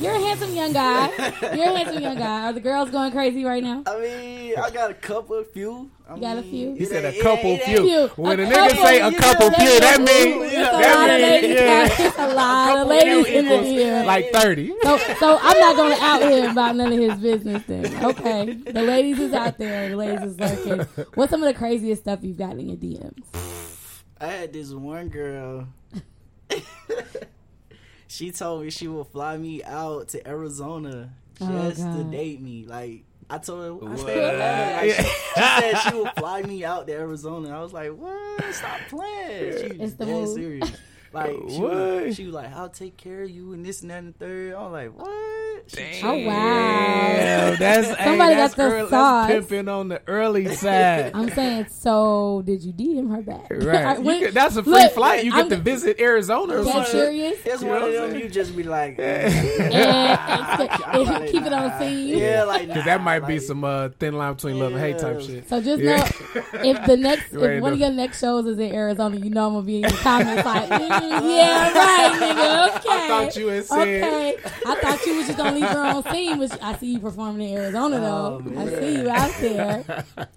You're 0.00 0.12
a 0.14 0.18
handsome 0.18 0.54
young 0.54 0.72
guy. 0.72 1.06
You're 1.54 1.66
a 1.66 1.76
handsome 1.78 2.02
young 2.02 2.16
guy. 2.18 2.46
Are 2.46 2.52
the 2.52 2.60
girls 2.60 2.90
going 2.90 3.12
crazy 3.12 3.44
right 3.44 3.62
now? 3.62 3.84
I 3.86 4.00
mean, 4.00 4.54
I 4.58 4.70
got 4.70 4.90
a 4.90 4.94
couple, 4.94 5.42
few. 5.44 5.90
I 6.08 6.14
You 6.16 6.20
got 6.20 6.38
a 6.38 6.42
mean, 6.42 6.50
few? 6.50 6.74
He 6.74 6.84
said 6.84 7.04
a 7.04 7.20
couple 7.20 7.50
it 7.52 7.62
few. 7.62 7.76
Few. 7.86 8.08
When 8.16 8.40
A 8.40 8.42
a, 8.44 8.46
nigga 8.46 8.68
couple, 8.70 8.84
say 8.84 9.00
a 9.00 9.12
couple 9.12 9.50
know, 9.50 9.56
few, 9.56 9.80
that 9.80 9.98
means 9.98 10.08
mean 10.08 10.42
it's 10.42 10.52
It's 10.52 10.58
a 10.58 10.80
that 10.80 10.96
lot 10.96 11.10
of 11.10 11.20
ladies. 11.20 11.54
yeah. 11.54 12.24
A 12.26 12.34
lot 12.34 12.78
of 12.78 12.88
ladies 12.88 13.26
few 13.26 13.38
in 13.38 13.44
the 13.44 13.54
equals 13.54 13.66
DM. 13.68 14.04
like 14.06 14.30
thirty. 14.32 14.72
So, 14.82 14.98
so 15.20 15.38
I'm 15.40 15.58
not 15.60 15.76
going 15.76 15.96
to 15.96 16.02
out 16.02 16.22
him 16.22 16.50
about 16.50 16.76
none 16.76 16.92
of 16.92 16.98
his 16.98 17.18
business. 17.20 17.62
Then, 17.66 18.04
okay, 18.04 18.52
the 18.54 18.82
ladies 18.82 19.18
is 19.20 19.32
out 19.32 19.58
there. 19.58 19.90
The 19.90 19.96
ladies 19.96 20.22
is 20.22 20.40
lurking. 20.40 21.06
What's 21.14 21.30
some 21.30 21.42
of 21.42 21.46
the 21.52 21.58
craziest 21.58 22.02
stuff 22.02 22.20
you've 22.22 22.38
got 22.38 22.52
in 22.52 22.68
your 22.68 22.76
DMs? 22.78 24.02
I 24.20 24.26
had 24.26 24.52
this 24.52 24.72
one 24.72 25.08
girl. 25.08 25.68
she 28.08 28.32
told 28.32 28.62
me 28.64 28.70
she 28.70 28.88
would 28.88 29.06
fly 29.08 29.36
me 29.36 29.62
out 29.62 30.08
to 30.08 30.26
Arizona 30.28 31.10
Oh, 31.40 31.46
just 31.70 31.80
to 31.82 32.02
date 32.10 32.40
me. 32.40 32.64
Like 32.66 33.04
I 33.30 33.38
told 33.38 33.60
her, 33.82 33.86
I 33.86 33.90
What? 33.90 33.98
stayed 34.00 34.18
in 34.18 34.24
Atlanta. 34.24 34.76
Like, 34.86 34.90
she, 34.96 35.02
she 35.02 35.10
said 35.36 35.74
she 35.76 35.94
would 35.96 36.10
fly 36.16 36.42
me 36.42 36.64
out 36.64 36.86
to 36.88 36.92
Arizona. 36.94 37.56
I 37.56 37.62
was 37.62 37.72
like, 37.72 37.90
what? 37.94 38.54
Stop 38.54 38.78
playing. 38.88 39.52
She 39.52 39.76
It's 39.82 39.94
the 39.94 40.06
dead 40.06 40.14
move. 40.14 40.34
serious. 40.34 40.72
Like 41.12 41.30
she 41.48 41.58
What? 41.60 41.72
was, 41.74 42.16
she 42.16 42.24
was 42.26 42.34
like, 42.34 42.52
I'll 42.54 42.68
take 42.68 42.96
care 42.96 43.22
of 43.22 43.30
you 43.30 43.52
and 43.54 43.64
this 43.64 43.80
and 43.82 43.90
that 43.90 43.98
and 43.98 44.14
the 44.14 44.18
third. 44.18 44.54
I 44.54 44.62
was 44.62 44.72
like, 44.72 44.98
what? 44.98 45.14
She 45.68 46.00
Oh, 46.02 46.14
wow. 46.26 46.32
Damn, 46.34 47.56
that's 47.58 47.88
hey, 47.88 48.04
Somebody 48.04 48.34
that's 48.36 48.54
got 48.54 48.68
the 48.68 48.74
early, 48.76 48.88
sauce. 48.90 49.28
That's 49.28 49.46
pimping 49.48 49.68
on 49.68 49.88
the 49.88 50.02
early 50.06 50.54
side. 50.54 51.10
I'm 51.14 51.30
saying, 51.30 51.66
so 51.70 52.42
did 52.46 52.62
you 52.62 52.72
DM 52.72 53.10
her 53.14 53.22
back? 53.22 53.48
Right, 53.50 53.98
You 53.98 54.04
When- 54.04 54.20
get- 54.20 54.34
that's 54.34 54.56
a 54.56 54.62
free 54.62 54.72
look, 54.72 54.92
flight. 54.92 55.24
You 55.24 55.30
get 55.32 55.38
I'm- 55.40 55.48
to 55.50 55.56
visit 55.56 55.98
Arizona 56.00 56.60
or 56.60 56.64
Get 56.64 56.72
something. 56.72 56.92
curious 56.92 57.38
It's 57.44 57.62
one 57.62 57.82
of 57.82 57.92
them 57.92 58.14
you 58.18 58.28
just 58.28 58.56
be 58.56 58.62
like, 58.62 58.98
and, 58.98 59.32
and, 59.34 60.60
and 60.60 61.28
keep 61.28 61.42
it 61.44 61.52
on 61.52 61.68
the 61.68 61.78
scene. 61.78 62.18
yeah, 62.18 62.44
like 62.44 62.68
Because 62.68 62.84
that 62.84 62.98
nah, 62.98 63.04
might 63.04 63.26
be 63.26 63.38
some 63.38 63.64
uh, 63.64 63.88
thin 63.98 64.14
line 64.16 64.34
between 64.34 64.58
love 64.58 64.72
and 64.72 64.80
hate 64.80 64.98
type 64.98 65.20
shit. 65.20 65.48
So 65.48 65.60
just 65.60 65.82
Yeah. 65.82 65.96
know 65.98 66.42
if 66.64 66.86
the 66.86 66.96
next 66.96 67.32
if 67.32 67.62
one 67.62 67.72
of 67.72 67.78
your 67.78 67.90
next 67.90 68.20
shows 68.20 68.46
is 68.46 68.58
in 68.58 68.74
Arizona, 68.74 69.16
you 69.16 69.30
know 69.30 69.46
I'm 69.48 69.52
gonna 69.54 69.66
be 69.66 69.76
in 69.76 69.82
the 69.82 69.88
comments 69.88 70.44
like, 70.44 70.68
yeah, 71.02 71.72
right, 71.72 72.12
nigga. 72.20 72.76
Okay. 72.76 72.88
I 72.88 73.08
thought 73.08 73.36
you 73.36 73.46
had 73.48 73.64
said. 73.64 74.04
Okay, 74.04 74.36
I 74.66 74.74
thought 74.74 75.06
you 75.06 75.16
was 75.16 75.26
just 75.26 75.38
gonna 75.38 75.56
leave 75.56 75.68
her 75.68 75.84
on 75.84 76.02
scene, 76.12 76.38
but 76.38 76.62
I 76.62 76.76
see 76.76 76.92
you 76.94 76.98
performing 76.98 77.48
in 77.48 77.58
Arizona 77.58 78.00
though. 78.00 78.42
Oh, 78.44 78.60
I 78.60 78.68
see 78.68 78.96
you 78.96 79.10
out 79.10 79.34
there. 79.40 80.04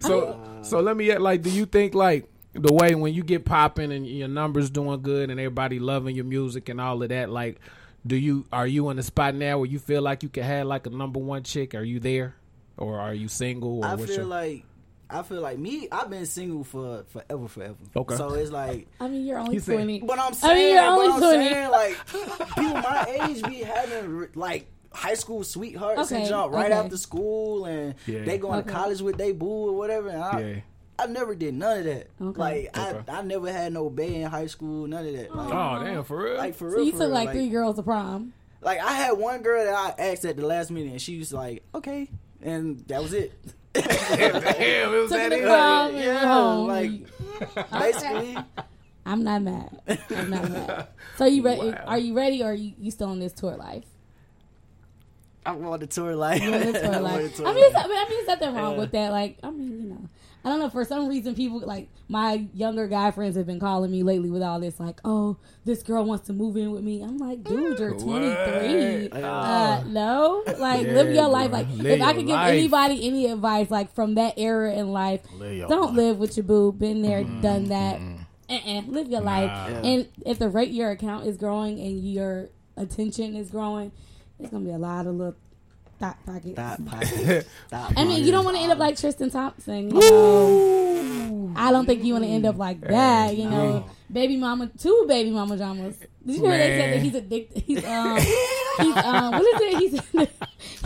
So, 0.00 0.38
so 0.62 0.80
let 0.80 0.96
me 0.96 1.06
get 1.06 1.22
like, 1.22 1.40
do 1.42 1.50
you 1.50 1.64
think 1.66 1.94
like 1.94 2.28
the 2.52 2.72
way 2.72 2.94
when 2.94 3.14
you 3.14 3.22
get 3.22 3.44
popping 3.44 3.92
and 3.92 4.06
your 4.06 4.28
numbers 4.28 4.70
doing 4.70 5.00
good 5.00 5.30
and 5.30 5.40
everybody 5.40 5.78
loving 5.78 6.14
your 6.14 6.26
music 6.26 6.68
and 6.68 6.80
all 6.80 7.02
of 7.02 7.08
that, 7.08 7.30
like, 7.30 7.60
do 8.06 8.14
you 8.14 8.46
are 8.52 8.66
you 8.66 8.90
in 8.90 8.98
a 8.98 9.02
spot 9.02 9.34
now 9.34 9.58
where 9.58 9.66
you 9.66 9.78
feel 9.78 10.02
like 10.02 10.22
you 10.22 10.28
can 10.28 10.44
have 10.44 10.66
like 10.66 10.86
a 10.86 10.90
number 10.90 11.18
one 11.18 11.42
chick? 11.42 11.74
Are 11.74 11.82
you 11.82 11.98
there, 11.98 12.36
or 12.76 13.00
are 13.00 13.14
you 13.14 13.26
single? 13.28 13.80
Or 13.80 13.86
I 13.86 13.94
what's 13.94 14.10
feel 14.10 14.18
your 14.18 14.26
like 14.26 14.64
I 15.08 15.22
feel 15.22 15.40
like 15.40 15.58
me. 15.58 15.88
I've 15.92 16.10
been 16.10 16.26
single 16.26 16.64
for 16.64 17.04
forever, 17.08 17.48
forever. 17.48 17.76
Okay. 17.94 18.16
So 18.16 18.34
it's 18.34 18.50
like, 18.50 18.88
I 19.00 19.08
mean, 19.08 19.24
you're 19.26 19.38
only 19.38 19.60
twenty. 19.60 20.00
but 20.00 20.18
I'm 20.18 20.34
saying, 20.34 20.52
I 20.52 20.54
saying, 20.54 20.66
mean, 20.66 20.74
you're 20.74 20.82
but 20.82 20.90
only 20.90 21.12
I'm 21.12 21.20
20. 21.20 21.54
saying, 21.54 21.70
like 21.70 22.06
people 22.56 22.72
my 22.74 23.26
age 23.28 23.42
be 23.44 23.54
having 23.62 24.28
like 24.34 24.66
high 24.92 25.14
school 25.14 25.44
sweethearts 25.44 26.10
and 26.10 26.22
Okay, 26.22 26.28
jump 26.30 26.52
right 26.52 26.72
okay. 26.72 26.80
after 26.80 26.96
school, 26.96 27.66
and 27.66 27.94
Yeah. 28.06 28.24
they 28.24 28.38
going 28.38 28.58
Okay. 28.60 28.68
to 28.68 28.74
college 28.74 29.00
with 29.00 29.16
they 29.16 29.32
boo 29.32 29.46
or 29.68 29.72
whatever. 29.76 30.08
And 30.08 30.22
I, 30.22 30.40
yeah? 30.40 30.60
I 30.98 31.06
never 31.06 31.34
did 31.34 31.52
none 31.54 31.78
of 31.80 31.84
that. 31.84 32.08
Okay. 32.20 32.40
Like 32.40 32.76
Okay. 32.78 33.00
I, 33.08 33.18
I 33.18 33.22
never 33.22 33.52
had 33.52 33.72
no 33.74 33.90
bay 33.90 34.14
in 34.22 34.30
high 34.30 34.46
school, 34.46 34.86
none 34.86 35.06
of 35.06 35.12
that. 35.12 35.36
Like, 35.36 35.54
Oh 35.54 35.84
damn, 35.84 36.02
for 36.04 36.24
real? 36.24 36.36
like 36.38 36.54
for 36.54 36.70
So 36.70 36.76
real, 36.78 36.86
you 36.86 36.92
for 36.92 36.98
took 36.98 37.06
real. 37.08 37.10
like 37.14 37.26
like, 37.26 37.34
three 37.36 37.48
girls 37.50 37.76
to 37.76 37.82
prom. 37.82 38.32
like 38.62 38.80
I 38.80 38.92
had 38.92 39.12
one 39.12 39.42
girl 39.42 39.62
that 39.64 39.74
I 39.74 40.02
asked 40.10 40.24
at 40.24 40.36
the 40.36 40.46
last 40.46 40.70
meeting, 40.70 40.92
and 40.92 41.00
she 41.02 41.18
was 41.18 41.32
like, 41.32 41.62
"Okay," 41.74 42.08
and 42.42 42.78
that 42.88 43.02
was 43.02 43.12
it. 43.12 43.32
damn, 44.16 44.94
it 44.94 44.96
was 44.96 45.10
Took 45.10 45.18
that 45.18 45.22
her 45.24 45.28
to 45.30 45.36
easy. 45.36 45.44
prom 45.46 45.86
and 45.90 45.98
Yeah, 45.98 46.14
went 46.14 46.26
home. 46.26 46.66
like- 46.68 47.70
Basically, 47.80 48.36
I'm 49.04 49.22
not 49.24 49.42
mad. 49.42 49.80
I'm 50.10 50.30
not 50.30 50.50
mad. 50.50 50.88
So 51.18 51.26
you 51.26 51.42
ready? 51.42 51.70
Wow. 51.70 51.84
Are 51.86 51.98
you 51.98 52.14
ready, 52.14 52.42
or 52.42 52.50
are 52.50 52.54
you, 52.54 52.72
you 52.78 52.90
still 52.90 53.08
on 53.08 53.18
this 53.20 53.32
tour 53.32 53.56
life? 53.56 53.84
I'm 55.44 55.64
on 55.66 55.78
the 55.80 55.86
tour 55.86 56.16
life. 56.16 56.42
You 56.42 56.52
on 56.54 56.60
this 56.60 56.72
tour 56.82 56.94
I'm 56.94 57.02
life? 57.02 57.22
the 57.30 57.36
tour 57.36 57.46
I 57.48 57.54
mean, 57.54 57.64
it's, 57.64 57.74
life. 57.74 57.84
I 57.84 57.88
mean, 57.88 57.96
I 57.98 58.00
mean, 58.08 58.08
there's 58.26 58.40
nothing 58.40 58.54
wrong 58.54 58.72
Yeah. 58.72 58.78
with 58.78 58.90
that. 58.92 59.12
Like, 59.12 59.38
I 59.42 59.50
mean, 59.50 59.70
you 59.82 59.88
know, 59.90 60.08
I 60.44 60.50
don't 60.50 60.60
know. 60.60 60.70
For 60.70 60.84
some 60.84 61.08
reason, 61.08 61.34
people 61.34 61.58
like 61.60 61.88
my 62.08 62.46
younger 62.54 62.86
guy 62.86 63.10
friends 63.10 63.36
have 63.36 63.46
been 63.46 63.58
calling 63.58 63.90
me 63.90 64.04
lately 64.04 64.30
with 64.30 64.42
all 64.42 64.60
this, 64.60 64.78
like, 64.78 65.00
"Oh, 65.04 65.38
this 65.64 65.82
girl 65.82 66.04
wants 66.04 66.26
to 66.28 66.32
move 66.32 66.56
in 66.56 66.70
with 66.70 66.84
me." 66.84 67.02
I'm 67.02 67.18
like, 67.18 67.42
dude, 67.42 67.76
mm. 67.76 67.78
you're 67.80 67.98
23. 67.98 69.08
What? 69.08 69.24
Uh, 69.24 69.82
no, 69.88 70.44
like 70.58 70.86
Yeah, 70.86 70.92
live 70.92 71.06
your 71.08 71.24
bro. 71.24 71.30
life. 71.30 71.50
Like, 71.50 71.68
Live 71.70 71.86
if 71.86 72.00
I 72.00 72.04
your 72.04 72.14
could 72.14 72.26
give 72.26 72.36
life. 72.36 72.52
anybody 72.52 73.06
any 73.06 73.26
advice, 73.26 73.70
like 73.70 73.92
from 73.92 74.14
that 74.14 74.34
era 74.36 74.72
in 74.72 74.92
life, 74.92 75.22
Live 75.36 75.68
don't 75.68 75.88
life. 75.88 75.96
live 75.96 76.18
with 76.18 76.36
your 76.36 76.44
boo. 76.44 76.70
Been 76.70 77.02
there, 77.02 77.24
mm-hmm. 77.24 77.40
done 77.40 77.64
that. 77.64 77.98
Mm-hmm. 77.98 78.22
uh-uh, 78.48 78.82
live 78.86 79.08
your 79.08 79.22
life. 79.22 79.50
Nah. 79.50 79.80
And 79.80 80.08
if 80.24 80.38
the 80.38 80.48
rate 80.48 80.70
your 80.70 80.92
account 80.92 81.26
is 81.26 81.36
growing 81.36 81.80
and 81.80 81.98
your 82.08 82.50
attention 82.76 83.34
is 83.34 83.50
growing, 83.50 83.90
it's 84.38 84.50
gonna 84.50 84.64
be 84.64 84.70
a 84.70 84.78
lot 84.78 85.06
of 85.08 85.14
little 85.16 85.34
thought 85.98 86.24
pockets. 86.26 86.56
Thought 86.56 86.86
pocket. 86.86 87.46
Thought 87.68 87.92
I 87.96 88.04
mean, 88.04 88.24
you 88.24 88.32
don't 88.32 88.44
want 88.44 88.56
to 88.56 88.62
end 88.62 88.72
up 88.72 88.78
like 88.78 88.96
Tristan 88.96 89.30
Thompson. 89.30 89.94
You 89.94 90.00
know? 90.00 91.52
I 91.56 91.72
don't 91.72 91.86
think 91.86 92.04
you 92.04 92.12
want 92.12 92.24
to 92.24 92.30
end 92.30 92.46
up 92.46 92.58
like 92.58 92.80
that. 92.82 93.36
You 93.36 93.48
know, 93.48 93.88
baby 94.12 94.36
mama, 94.36 94.70
two 94.78 95.04
baby 95.08 95.30
mama 95.30 95.56
dramas. 95.56 95.96
Did 96.24 96.36
you 96.36 96.42
hear 96.42 96.58
they 96.58 96.78
said 96.78 96.92
that 96.94 97.02
he's 97.02 97.14
addicted? 97.14 97.62
He's 97.62 97.84
um, 97.84 98.18
he's 98.78 98.96
um, 98.96 99.32
what 99.32 99.42
is 99.42 99.60
it? 99.60 99.78
He's 100.18 100.28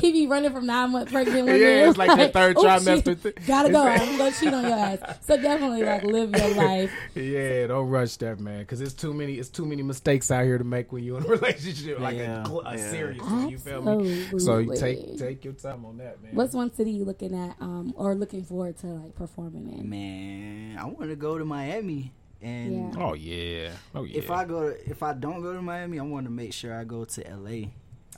he 0.00 0.12
be 0.12 0.26
running 0.26 0.52
from 0.52 0.66
nine 0.66 0.90
months 0.92 1.12
pregnant 1.12 1.46
women. 1.46 1.60
Yeah, 1.60 1.88
it's 1.88 1.98
like 1.98 2.16
that 2.16 2.32
third 2.32 2.56
"Oh, 2.58 2.64
trimester 2.64 3.22
shit. 3.22 3.46
Gotta 3.46 3.70
go. 3.70 3.82
I'm 3.86 4.18
gonna 4.18 4.32
cheat 4.32 4.52
on 4.52 4.64
your 4.64 4.72
ass. 4.74 4.98
So 5.22 5.36
definitely 5.36 5.82
like 5.84 6.02
live 6.04 6.30
your 6.36 6.54
life. 6.54 6.92
Yeah, 7.14 7.66
don't 7.68 7.88
rush 7.88 8.16
that, 8.16 8.40
man, 8.40 8.60
because 8.60 8.80
it's 8.80 8.94
too 8.94 9.12
many. 9.14 9.34
It's 9.34 9.48
too 9.48 9.64
many 9.66 9.82
mistakes 9.82 10.30
out 10.30 10.44
here 10.44 10.58
to 10.58 10.64
make 10.64 10.92
when 10.92 11.04
you're 11.04 11.18
in 11.18 11.24
a 11.24 11.28
relationship, 11.36 11.98
like 12.00 12.16
Yeah, 12.16 12.44
a, 12.46 12.50
a 12.50 12.76
yeah. 12.76 12.90
serious 12.90 13.20
one. 13.22 13.48
You 13.48 13.58
feel 13.58 13.82
me? 13.82 14.38
So 14.38 14.58
you 14.58 14.76
take 14.76 15.18
take 15.18 15.44
your 15.44 15.54
time 15.54 15.84
on 15.84 15.98
that, 15.98 16.22
man. 16.22 16.34
What's 16.34 16.54
one 16.54 16.72
city 16.74 16.90
you 16.92 17.04
looking 17.04 17.34
at 17.34 17.56
um 17.60 17.94
or 17.96 18.14
looking 18.14 18.44
forward 18.44 18.76
to 18.78 18.86
like 18.86 19.14
performing 19.14 19.68
in? 19.70 19.88
Man, 19.88 20.78
I 20.78 20.84
want 20.86 21.10
to 21.10 21.16
go 21.16 21.38
to 21.38 21.44
Miami, 21.44 22.12
and 22.42 22.94
Yeah. 22.94 23.02
Oh 23.02 23.14
yeah. 23.14 23.70
Oh 23.94 24.04
yeah. 24.04 24.18
if 24.18 24.30
I 24.30 24.44
go, 24.44 24.70
to, 24.70 24.90
if 24.90 25.02
I 25.02 25.12
don't 25.12 25.42
go 25.42 25.52
to 25.52 25.62
Miami, 25.62 25.98
I 25.98 26.02
want 26.02 26.26
to 26.26 26.30
make 26.30 26.52
sure 26.52 26.74
I 26.74 26.84
go 26.84 27.04
to 27.04 27.36
LA. 27.36 27.68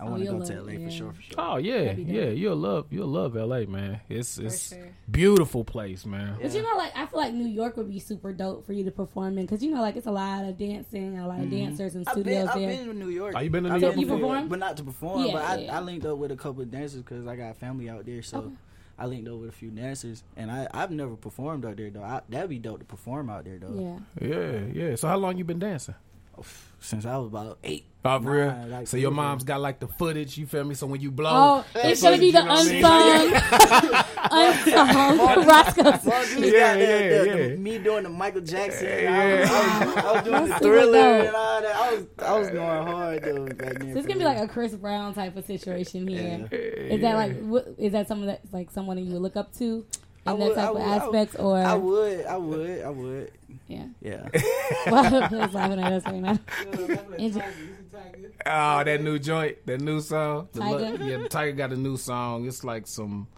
I 0.00 0.04
Oh, 0.04 0.10
want 0.10 0.24
to 0.24 0.30
go 0.30 0.44
to 0.44 0.62
LA 0.62 0.72
it, 0.72 0.74
for 0.74 0.80
yeah. 0.80 0.88
sure, 0.88 1.12
for 1.12 1.22
sure. 1.22 1.34
Oh 1.38 1.56
yeah, 1.58 1.92
yeah. 1.92 2.30
You'll 2.30 2.56
love 2.56 2.86
you'll 2.90 3.08
love 3.08 3.36
L.A. 3.36 3.66
man. 3.66 4.00
It's 4.08 4.38
it's 4.38 4.70
sure. 4.70 4.88
beautiful 5.10 5.64
place, 5.64 6.06
man. 6.06 6.38
But 6.40 6.52
you 6.54 6.62
know, 6.62 6.76
like 6.76 6.96
I 6.96 7.04
feel 7.06 7.20
like 7.20 7.34
New 7.34 7.46
York 7.46 7.76
would 7.76 7.90
be 7.90 7.98
super 7.98 8.32
dope 8.32 8.64
for 8.66 8.72
you 8.72 8.84
to 8.84 8.90
perform 8.90 9.36
in 9.38 9.44
because 9.44 9.62
you 9.62 9.70
know, 9.70 9.82
like 9.82 9.96
it's 9.96 10.06
a 10.06 10.10
lot 10.10 10.44
of 10.44 10.56
dancing, 10.56 11.18
a 11.18 11.28
lot 11.28 11.40
of 11.40 11.46
mm-hmm. 11.46 11.56
dancers 11.56 11.94
and 11.94 12.08
I've 12.08 12.14
been, 12.14 12.24
studios 12.24 12.48
I've 12.48 12.54
been 12.56 12.86
to 12.86 12.94
New 12.94 13.10
York. 13.10 13.34
Oh, 13.36 13.40
you 13.40 13.50
been 13.50 13.64
to 13.64 13.68
New 13.68 13.74
I've 13.76 13.82
York 13.82 13.96
You 13.96 14.06
before? 14.06 14.18
perform? 14.18 14.48
but 14.48 14.58
not 14.58 14.76
to 14.78 14.82
perform. 14.82 15.26
Yeah, 15.26 15.32
but 15.34 15.42
I. 15.42 15.66
I 15.66 15.80
linked 15.80 16.06
up 16.06 16.16
with 16.16 16.32
a 16.32 16.36
couple 16.36 16.62
of 16.62 16.70
dancers 16.70 17.02
because 17.02 17.26
I 17.26 17.36
got 17.36 17.56
family 17.58 17.90
out 17.90 18.06
there, 18.06 18.22
so 18.22 18.38
Okay. 18.38 18.54
I 18.98 19.06
linked 19.06 19.28
up 19.28 19.38
with 19.38 19.48
a 19.48 19.52
few 19.52 19.70
dancers. 19.70 20.22
And 20.36 20.50
I, 20.50 20.68
I've 20.72 20.90
never 20.90 21.16
performed 21.16 21.64
out 21.64 21.76
there 21.76 21.90
though. 21.90 22.02
I, 22.02 22.20
that'd 22.28 22.50
be 22.50 22.58
dope 22.58 22.80
to 22.80 22.84
perform 22.84 23.30
out 23.30 23.44
there 23.44 23.58
though. 23.58 24.00
Yeah, 24.20 24.28
Yeah, 24.28 24.60
yeah. 24.72 24.94
So 24.96 25.08
how 25.08 25.16
long 25.16 25.38
you 25.38 25.44
been 25.44 25.58
dancing? 25.58 25.94
Since 26.80 27.06
I 27.06 27.16
was 27.16 27.28
about 27.28 27.58
eight. 27.62 27.84
Oh, 28.04 28.20
for 28.20 28.32
real? 28.32 28.64
Like, 28.68 28.88
so 28.88 28.96
your 28.96 29.12
mom's 29.12 29.44
got 29.44 29.60
like 29.60 29.78
the 29.78 29.86
footage. 29.86 30.36
You 30.36 30.46
feel 30.46 30.64
me? 30.64 30.74
So 30.74 30.88
when 30.88 31.00
you 31.00 31.12
blow, 31.12 31.30
Oh, 31.32 31.64
it's 31.76 32.02
gonna 32.02 32.18
be 32.18 32.32
the 32.32 32.40
you 32.40 32.44
know 32.44 32.50
what 32.54 32.66
I 32.66 33.22
mean? 33.22 33.34
unsung, 34.32 34.98
unsung 34.98 35.46
Roscoe. 35.46 35.82
Well, 36.10 36.26
Yeah, 36.40 36.74
the- 36.74 36.80
yeah, 36.80 37.08
the- 37.08 37.26
yeah. 37.26 37.48
the- 37.50 37.56
me 37.58 37.78
doing 37.78 38.02
the 38.02 38.08
Michael 38.08 38.40
Jackson. 38.40 38.86
Yeah. 38.88 39.12
I, 39.12 39.40
was, 39.40 39.50
I, 39.50 39.84
was, 39.84 39.96
I 39.96 40.12
was 40.12 40.22
doing 40.24 40.42
the 40.42 40.48
That's 40.48 40.60
thriller 40.62 40.98
and 40.98 41.36
all 41.36 41.60
that. 41.62 41.76
I 41.76 41.94
was, 41.94 42.06
I 42.18 42.38
was 42.38 42.48
going 42.50 42.86
hard 42.86 43.22
though. 43.22 43.46
Back 43.46 43.78
then 43.78 43.92
So 43.92 43.98
it's 43.98 44.06
gonna 44.08 44.18
be 44.18 44.24
like 44.24 44.38
a 44.38 44.48
Chris 44.48 44.74
Brown 44.74 45.14
type 45.14 45.36
of 45.36 45.44
situation 45.46 46.08
here. 46.08 46.48
Is 46.50 47.00
Yeah. 47.00 47.10
that 47.12 47.14
like 47.14 47.40
what, 47.42 47.68
is 47.78 47.92
that 47.92 48.08
someone 48.08 48.26
that 48.26 48.40
like 48.52 48.70
someone 48.72 48.96
that 48.96 49.02
you 49.02 49.12
would 49.12 49.22
look 49.22 49.36
up 49.36 49.54
to 49.58 49.86
I 49.92 49.96
in 50.30 50.38
would- 50.38 50.56
that 50.56 50.58
I 50.58 50.64
type 50.66 50.74
would- 50.74 50.82
of 50.82 50.86
I 50.86 51.06
would- 51.08 51.36
or 51.40 51.56
I 51.58 51.74
would, 51.74 52.26
I 52.26 52.36
would, 52.36 52.82
I 52.82 52.88
would. 52.90 53.30
yeah? 53.68 53.84
Yeah. 54.00 54.28
Well, 54.86 55.28
Phil's 55.28 55.54
laughing 55.54 55.80
at 55.80 55.92
us 55.92 56.04
right 56.06 56.20
now. 56.20 56.38
Oh, 58.44 58.82
that 58.84 59.00
new 59.02 59.18
joint, 59.18 59.64
that 59.66 59.80
new 59.80 60.00
song. 60.00 60.48
The 60.52 60.60
Tiger? 60.60 60.98
lo- 60.98 61.06
yeah, 61.06 61.28
Tiger 61.28 61.52
got 61.52 61.72
a 61.72 61.76
new 61.76 61.96
song. 61.96 62.46
It's 62.46 62.64
like 62.64 62.86
some. 62.86 63.28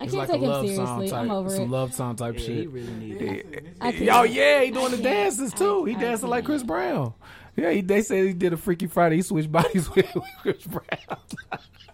I 0.00 0.04
It's 0.04 0.14
can't 0.14 0.28
like 0.28 0.40
take 0.40 0.42
a 0.42 0.44
him 0.44 0.50
love 0.50 0.66
song 0.66 0.76
seriously. 0.76 1.08
type. 1.10 1.20
I'm 1.20 1.30
over 1.30 1.50
some 1.50 1.62
it. 1.62 1.70
love 1.70 1.94
song 1.94 2.16
type 2.16 2.34
Yeah, 2.34 2.40
he 2.40 2.46
shit. 2.46 2.70
really 2.70 2.92
need 2.94 3.18
that. 3.20 3.64
I. 3.80 4.08
Oh 4.10 4.22
yeah, 4.24 4.62
he 4.62 4.70
doing 4.70 4.90
the 4.92 4.96
dances 4.98 5.52
too. 5.52 5.84
He 5.84 5.94
I- 5.94 5.98
I 5.98 6.00
dancing 6.00 6.28
like. 6.28 6.44
Chris 6.44 6.62
Brown. 6.62 7.14
Yeah, 7.56 7.70
he, 7.72 7.80
they 7.80 8.02
said 8.02 8.24
he 8.24 8.32
did 8.34 8.52
a 8.52 8.56
Freaky 8.56 8.86
Friday. 8.86 9.16
He 9.16 9.22
switched 9.22 9.50
bodies 9.50 9.90
with, 9.92 10.06
with 10.14 10.24
Chris 10.42 10.62
Brown. 10.64 11.18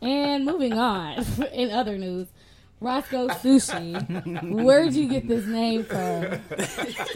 And 0.03 0.45
moving 0.45 0.75
on, 0.75 1.25
in 1.55 1.71
other 1.71 1.97
news, 1.97 2.29
Roscoe 2.81 3.29
Sushi. 3.29 4.51
Where'd 4.65 4.93
you 4.93 5.09
get 5.09 5.27
this 5.27 5.47
name 5.47 5.85
from? 5.85 6.23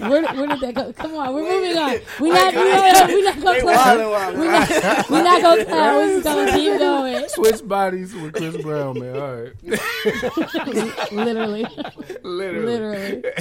Where, 0.09 0.23
where 0.23 0.47
did 0.47 0.61
that 0.61 0.75
go? 0.75 0.93
Come 0.95 1.15
on, 1.17 1.35
we're 1.35 1.43
moving 1.43 1.77
on. 1.77 1.99
We're 2.21 2.33
not, 2.33 2.55
we're 2.55 2.93
not, 2.93 3.09
we're 3.09 3.25
not 3.25 3.41
going 3.41 3.61
to 3.61 3.67
wildin', 3.67 4.35
wildin'. 4.35 4.39
We're 4.39 4.51
not, 4.51 5.11
we're 5.11 5.23
not 5.23 5.43
going 5.43 5.67
to 5.67 5.71
We're 5.73 6.07
just 6.07 6.25
going 6.25 6.47
to 6.47 6.53
keep 6.53 6.79
going. 6.79 7.29
Switch 7.29 7.69
bodies 7.69 8.15
with 8.15 8.35
Chris 8.35 8.57
Brown, 8.63 8.99
man. 8.99 9.17
All 9.17 9.43
right, 9.43 11.13
Literally. 11.13 11.67
literally. 12.23 12.67
Literally. 12.67 13.23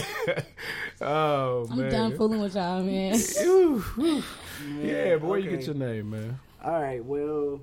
Oh 1.00 1.68
I'm 1.70 1.78
man. 1.78 1.92
done 1.92 2.18
fooling 2.18 2.42
with 2.42 2.56
y'all, 2.56 2.82
man. 2.82 3.16
Ooh, 3.44 3.78
whew. 3.80 4.24
yeah, 4.82 5.16
but 5.18 5.28
where 5.28 5.38
you 5.38 5.48
okay. 5.50 5.58
get 5.58 5.68
your 5.68 5.76
name, 5.76 6.10
man? 6.10 6.40
All 6.64 6.82
right. 6.82 7.06
Well, 7.06 7.62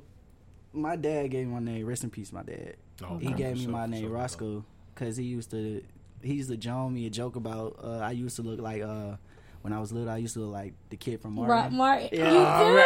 my 0.72 0.94
dad 0.94 1.32
gave 1.32 1.48
me 1.48 1.52
my 1.54 1.58
name. 1.58 1.84
Rest 1.84 2.04
in 2.04 2.10
peace, 2.10 2.32
my 2.32 2.44
dad. 2.44 2.76
Oh, 3.02 3.18
He 3.18 3.32
gave 3.32 3.56
me 3.56 3.62
sure, 3.64 3.72
my 3.72 3.86
name 3.86 4.02
sure, 4.02 4.10
Roscoe 4.10 4.64
because 4.94 5.16
he 5.16 5.24
used 5.24 5.50
to 5.50 5.82
he 6.22 6.34
used 6.34 6.48
to 6.50 6.56
joke 6.56 6.90
me 6.90 7.06
a 7.06 7.10
joke 7.10 7.36
about 7.36 7.78
uh, 7.82 7.98
I 7.98 8.12
used 8.12 8.36
to 8.36 8.42
look 8.42 8.60
like 8.60 8.82
uh 8.82 9.16
when 9.62 9.72
I 9.72 9.80
was 9.80 9.92
little 9.92 10.08
I 10.10 10.18
used 10.18 10.34
to 10.34 10.40
look 10.40 10.52
like 10.52 10.74
the 10.90 10.96
kid 10.96 11.20
from 11.20 11.38
Right, 11.38 11.70
Martin. 11.72 11.76
Martin. 11.76 12.08
Yeah. 12.12 12.68
You 12.70 12.76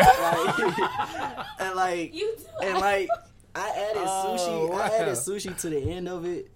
Like, 0.71 1.47
and 1.61 1.75
like? 1.77 2.15
You 2.15 2.37
do? 2.39 2.45
and 2.67 2.79
like 2.79 3.09
I 3.55 3.69
added 3.71 3.97
Oh, 4.07 4.37
sushi. 4.39 4.71
wow. 4.71 4.79
I 4.79 4.87
added 4.89 5.15
sushi 5.15 5.57
to 5.61 5.69
the 5.71 5.79
end 5.91 6.09
of 6.09 6.25
it 6.25 6.51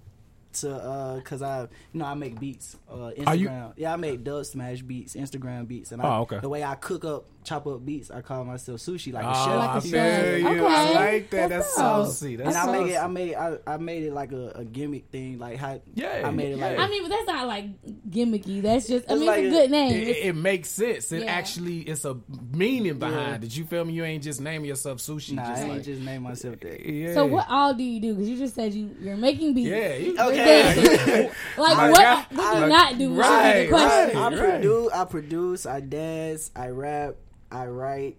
to 0.54 0.73
uh 0.75 1.21
cause 1.23 1.42
I 1.42 1.62
you 1.92 2.00
know 2.00 2.04
I 2.04 2.14
make 2.14 2.38
beats 2.40 2.76
uh 2.90 3.11
Instagram. 3.16 3.73
Yeah, 3.76 3.92
I 3.92 3.97
make 3.97 4.23
Dubsmash 4.25 4.87
beats, 4.87 5.14
Instagram 5.14 5.66
beats, 5.68 5.92
and 5.92 6.02
I, 6.02 6.16
Oh, 6.18 6.21
okay. 6.23 6.38
the 6.40 6.49
way 6.49 6.62
I 6.64 6.75
cook 6.75 7.04
up, 7.04 7.26
chop 7.44 7.66
up 7.66 7.85
beats, 7.85 8.11
I 8.11 8.21
call 8.21 8.44
myself 8.44 8.80
sushi 8.80 9.12
like 9.12 9.25
a 9.25 9.30
Oh, 9.30 9.32
chef. 9.44 9.56
Like 9.56 9.71
a 9.71 9.73
I 9.73 9.80
chef. 9.80 10.25
feel 10.25 10.52
you. 10.54 10.66
I 10.66 10.92
like 10.92 11.30
that. 11.30 11.49
That's 11.49 11.64
That's 11.66 11.75
saucy. 11.75 12.37
That's 12.37 12.49
and 12.50 12.56
I 12.59 12.64
saucy. 12.66 12.78
make 12.85 12.92
it. 12.92 12.97
I 12.99 13.06
made. 13.09 13.35
I, 13.35 13.56
I 13.66 13.76
made 13.78 14.02
it 14.04 14.12
like 14.12 14.32
a, 14.32 14.49
a 14.56 14.64
gimmick 14.64 15.06
thing. 15.11 15.38
Like 15.38 15.56
how. 15.59 15.80
Yeah, 15.94 16.23
I 16.25 16.30
made 16.30 16.52
it 16.52 16.59
like. 16.59 16.76
yeah. 16.76 16.82
I 16.85 16.88
mean, 16.88 17.02
but 17.02 17.09
that's 17.09 17.26
not 17.26 17.47
like 17.47 17.82
gimmicky. 18.09 18.62
That's 18.62 18.87
just, 18.87 19.11
I 19.11 19.14
mean, 19.14 19.26
like 19.26 19.40
it's 19.44 19.54
a 19.54 19.59
a- 19.59 19.61
good 19.62 19.71
name. 19.71 19.92
it, 19.92 20.09
It's- 20.09 20.26
it 20.26 20.37
makes 20.37 20.68
sense. 20.71 21.12
It 21.12 21.23
Yeah. 21.25 21.32
actually 21.32 21.80
it's 21.80 22.04
a 22.04 22.16
meaning 22.52 22.99
behind 22.99 23.44
it. 23.44 23.56
You 23.56 23.64
feel 23.64 23.85
me? 23.85 23.92
You 23.94 24.04
ain't 24.04 24.23
just 24.23 24.40
naming 24.40 24.68
yourself 24.68 24.99
sushi. 24.99 25.32
Nah, 25.35 25.47
just 25.49 25.61
I 25.61 25.64
ain't 25.64 25.73
like, 25.75 25.82
just 25.85 26.02
name 26.02 26.23
myself 26.23 26.61
that. 26.61 26.80
yeah. 26.85 27.14
So 27.14 27.26
what 27.26 27.47
all 27.49 27.75
do 27.75 27.82
you 27.82 28.00
do? 28.00 28.14
Because 28.14 28.28
you 28.28 28.37
just 28.38 28.54
said 28.54 28.73
you 28.75 28.94
you're 29.00 29.16
making 29.16 29.54
beats. 29.54 29.68
Yeah. 29.68 29.94
You, 29.94 30.12
Okay. 30.18 30.41
Dancing. 30.44 31.30
like 31.58 31.76
My 31.76 31.90
what? 31.90 31.99
God. 32.00 32.26
What 32.32 32.54
do 32.54 32.61
you 32.61 32.66
not 32.68 32.99
do? 32.99 33.11
Which 33.11 33.18
right, 33.26 33.62
the 33.64 33.68
question. 33.68 34.16
I 34.16 34.28
right. 34.28 34.38
produce. 34.38 34.92
I 34.92 35.04
produce. 35.04 35.66
I 35.66 35.80
dance. 35.80 36.50
I 36.56 36.68
rap. 36.68 37.14
I 37.50 37.66
write. 37.66 38.16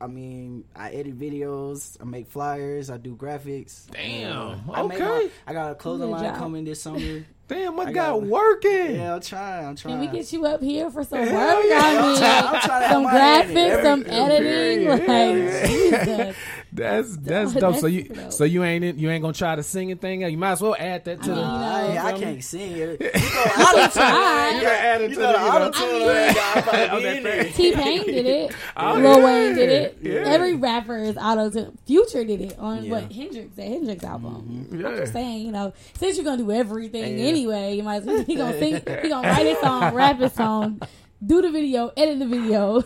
I 0.00 0.06
mean, 0.06 0.64
I 0.76 0.90
edit 0.90 1.18
videos. 1.18 1.96
I 2.00 2.04
make 2.04 2.28
flyers. 2.28 2.88
I 2.88 2.98
do 2.98 3.16
graphics. 3.16 3.90
Damn. 3.90 4.70
I 4.70 4.82
Okay. 4.82 4.98
my, 4.98 5.28
I 5.46 5.52
got 5.52 5.72
a 5.72 5.74
clothing 5.74 6.06
Good 6.06 6.12
line 6.12 6.24
job. 6.24 6.36
coming 6.38 6.64
this 6.64 6.80
summer. 6.82 7.24
Damn, 7.48 7.74
my 7.76 7.84
I 7.84 7.92
got- 7.92 8.22
working. 8.22 8.96
yeah, 8.96 9.14
I'm 9.14 9.20
trying. 9.22 9.66
I'm 9.66 9.74
trying. 9.74 9.94
Can 9.98 10.00
we 10.00 10.06
get 10.18 10.30
you 10.34 10.44
up 10.46 10.62
here 10.62 10.90
for 10.90 11.02
some 11.02 11.18
work? 11.20 11.30
Yeah. 11.30 11.80
I 11.82 11.96
I'm 11.98 12.02
mean, 12.12 12.18
trying- 12.18 12.44
I'm 12.44 12.60
trying 12.60 12.90
some 12.92 13.02
my 13.04 13.10
hand 13.10 13.50
in 13.50 13.56
graphics, 13.56 13.82
some 13.82 14.04
editing. 14.06 14.82
yeah, 14.84 14.90
like 14.90 15.08
yeah. 15.08 15.66
Jesus. 15.66 16.36
That's 16.78 17.16
that's 17.18 17.52
dope. 17.54 17.76
So 17.76 17.86
you 17.86 18.04
dope. 18.04 18.32
so 18.32 18.44
you 18.44 18.64
ain't 18.64 18.84
in- 18.84 18.98
you 18.98 19.10
ain't 19.10 19.22
gonna 19.22 19.34
try 19.34 19.56
to 19.56 19.62
sing 19.62 19.92
a 19.92 19.96
thing. 19.96 20.22
You 20.22 20.38
might 20.38 20.52
as 20.52 20.62
well 20.62 20.76
add 20.78 21.04
that 21.04 21.22
to 21.22 21.32
I 21.32 21.34
the. 21.34 21.40
mean, 21.40 21.44
you 21.44 21.94
know, 21.94 22.02
I, 22.04 22.06
I 22.06 22.18
can't 22.18 22.44
sing 22.44 22.72
it. 22.76 23.00
I 23.14 23.88
tried. 23.92 24.50
You 24.56 24.62
gotta 24.62 24.78
add 24.78 25.00
it 25.02 25.10
You 25.10 25.16
to 25.16 25.22
know, 25.22 25.32
the. 25.32 25.38
the 25.38 25.44
auto 25.44 25.70
tune. 25.78 26.08
I 26.08 26.60
probably 26.62 26.88
On 26.88 26.96
be 26.98 27.02
that 27.02 27.16
in 27.18 27.22
there. 27.24 27.42
thing. 27.44 27.52
T 27.52 27.72
Pain 27.72 28.04
did 28.06 28.26
it. 28.26 28.52
Oh, 28.76 28.94
Lil 28.94 29.02
yeah. 29.18 29.24
Wayne 29.24 29.54
did 29.54 29.68
it. 29.68 29.98
Yeah. 30.02 30.12
Every 30.26 30.54
rapper 30.54 30.96
is 30.98 31.16
auto 31.16 31.50
tune. 31.50 31.78
Future 31.86 32.24
did 32.24 32.40
it 32.40 32.58
on 32.58 32.84
Yeah. 32.84 32.90
what 32.92 33.12
Hendrix 33.12 33.54
that 33.56 33.62
Hendrix 33.66 34.04
album. 34.04 34.66
Mm-hmm. 34.70 34.86
I'm 34.86 34.92
Yeah. 34.94 35.00
just 35.00 35.12
saying, 35.12 35.46
you 35.46 35.52
know, 35.52 35.72
since 35.98 36.16
you're 36.16 36.24
gonna 36.24 36.38
do 36.38 36.50
everything 36.52 37.18
Yeah. 37.18 37.24
anyway, 37.26 37.74
you 37.76 37.82
might 37.82 37.96
as 37.96 38.04
well, 38.04 38.22
he 38.24 38.34
gonna 38.36 38.58
sing, 38.58 38.74
he 39.02 39.08
gonna 39.08 39.28
write 39.28 39.46
his 39.46 39.58
song, 39.58 39.94
rap 39.94 40.18
his 40.18 40.32
song, 40.32 40.80
do 41.24 41.42
the 41.42 41.50
video, 41.50 41.90
edit 41.96 42.18
the 42.20 42.26
video, 42.26 42.84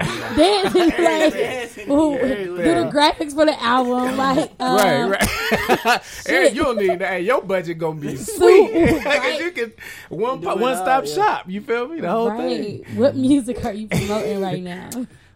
dance, 0.36 0.74
and 0.74 0.90
like, 0.90 1.88
ooh, 1.88 2.18
do 2.18 2.56
the 2.56 2.90
graphics 2.92 3.34
for 3.34 3.44
the 3.46 3.62
album, 3.62 4.16
like, 4.16 4.50
um, 4.60 4.76
Right, 4.76 5.04
right. 5.84 6.02
hey, 6.26 6.52
you 6.52 6.62
don't 6.62 6.78
need 6.78 6.98
that. 6.98 7.08
Hey, 7.08 7.20
your 7.22 7.42
budget 7.42 7.78
gonna 7.78 8.00
be 8.00 8.16
sweet 8.16 8.72
because 8.72 9.04
right. 9.04 9.40
you 9.40 9.50
can 9.50 9.72
one 10.08 10.40
Do 10.40 10.48
one 10.48 10.76
stop 10.76 11.02
all, 11.02 11.08
yeah. 11.08 11.14
shop. 11.14 11.44
You 11.50 11.60
feel 11.60 11.88
me? 11.88 12.00
The 12.00 12.10
whole 12.10 12.30
Right. 12.30 12.84
thing. 12.84 12.96
What 12.96 13.16
music 13.16 13.64
are 13.64 13.72
you 13.72 13.88
promoting 13.88 14.40
right 14.40 14.62
now? 14.62 14.90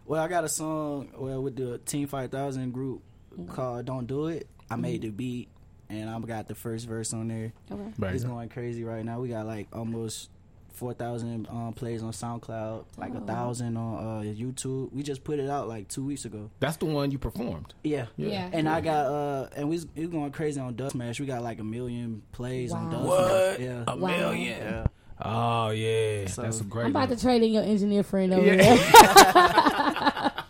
Well, 0.05 0.21
I 0.23 0.27
got 0.27 0.43
a 0.43 0.49
song 0.49 1.09
well 1.17 1.41
with 1.41 1.55
the 1.55 1.79
Team 1.79 2.07
Five 2.07 2.31
Thousand 2.31 2.71
group 2.71 3.01
called 3.49 3.85
"Don't 3.85 4.05
Do 4.07 4.27
It." 4.27 4.47
I 4.69 4.75
made 4.75 5.01
the 5.03 5.09
beat, 5.09 5.49
and 5.89 6.09
I 6.09 6.19
got 6.19 6.47
the 6.47 6.55
first 6.55 6.87
verse 6.87 7.13
on 7.13 7.27
there. 7.27 7.53
Okay. 7.71 7.91
Right. 7.97 8.15
It's 8.15 8.23
going 8.23 8.49
crazy 8.49 8.83
right 8.83 9.03
now. 9.05 9.19
We 9.19 9.29
got 9.29 9.45
like 9.45 9.67
almost 9.73 10.29
four 10.75 10.93
thousand 10.93 11.47
um, 11.49 11.73
plays 11.73 12.03
on 12.03 12.11
SoundCloud, 12.11 12.85
like 12.97 13.13
a 13.13 13.17
Oh. 13.17 13.25
thousand 13.25 13.77
on 13.77 13.95
uh, 13.97 14.21
YouTube. 14.23 14.91
We 14.93 15.01
just 15.03 15.23
put 15.23 15.39
it 15.39 15.49
out 15.49 15.67
like 15.67 15.87
two 15.87 16.03
weeks 16.05 16.25
ago. 16.25 16.49
That's 16.59 16.77
the 16.77 16.85
one 16.85 17.11
you 17.11 17.17
performed. 17.17 17.73
Yeah. 17.83 18.05
Yeah. 18.17 18.49
And 18.53 18.67
I 18.69 18.81
got 18.81 19.05
uh, 19.07 19.49
and 19.55 19.69
we 19.69 19.79
we 19.95 20.07
going 20.07 20.31
crazy 20.31 20.59
on 20.59 20.75
Dubsmash. 20.75 21.19
We 21.19 21.25
got 21.25 21.41
like 21.41 21.59
a 21.59 21.63
million 21.63 22.21
plays 22.31 22.71
on 22.71 22.85
Wow. 22.85 22.91
Dust 22.91 23.07
What? 23.07 23.59
Yeah. 23.59 23.83
A 23.87 23.95
Wow. 23.97 24.07
million. 24.31 24.57
Yeah. 24.59 24.87
Oh 25.21 25.69
yeah, 25.69 26.27
So- 26.27 26.41
that's 26.41 26.59
a 26.59 26.65
great. 26.65 26.85
I'm 26.85 26.91
about 26.91 27.07
one. 27.07 27.17
to 27.17 27.23
trade 27.23 27.41
in 27.41 27.53
your 27.53 27.63
engineer 27.63 28.03
friend 28.03 28.33
over 28.33 28.45
Yeah. 28.45 28.55
there. 28.75 30.31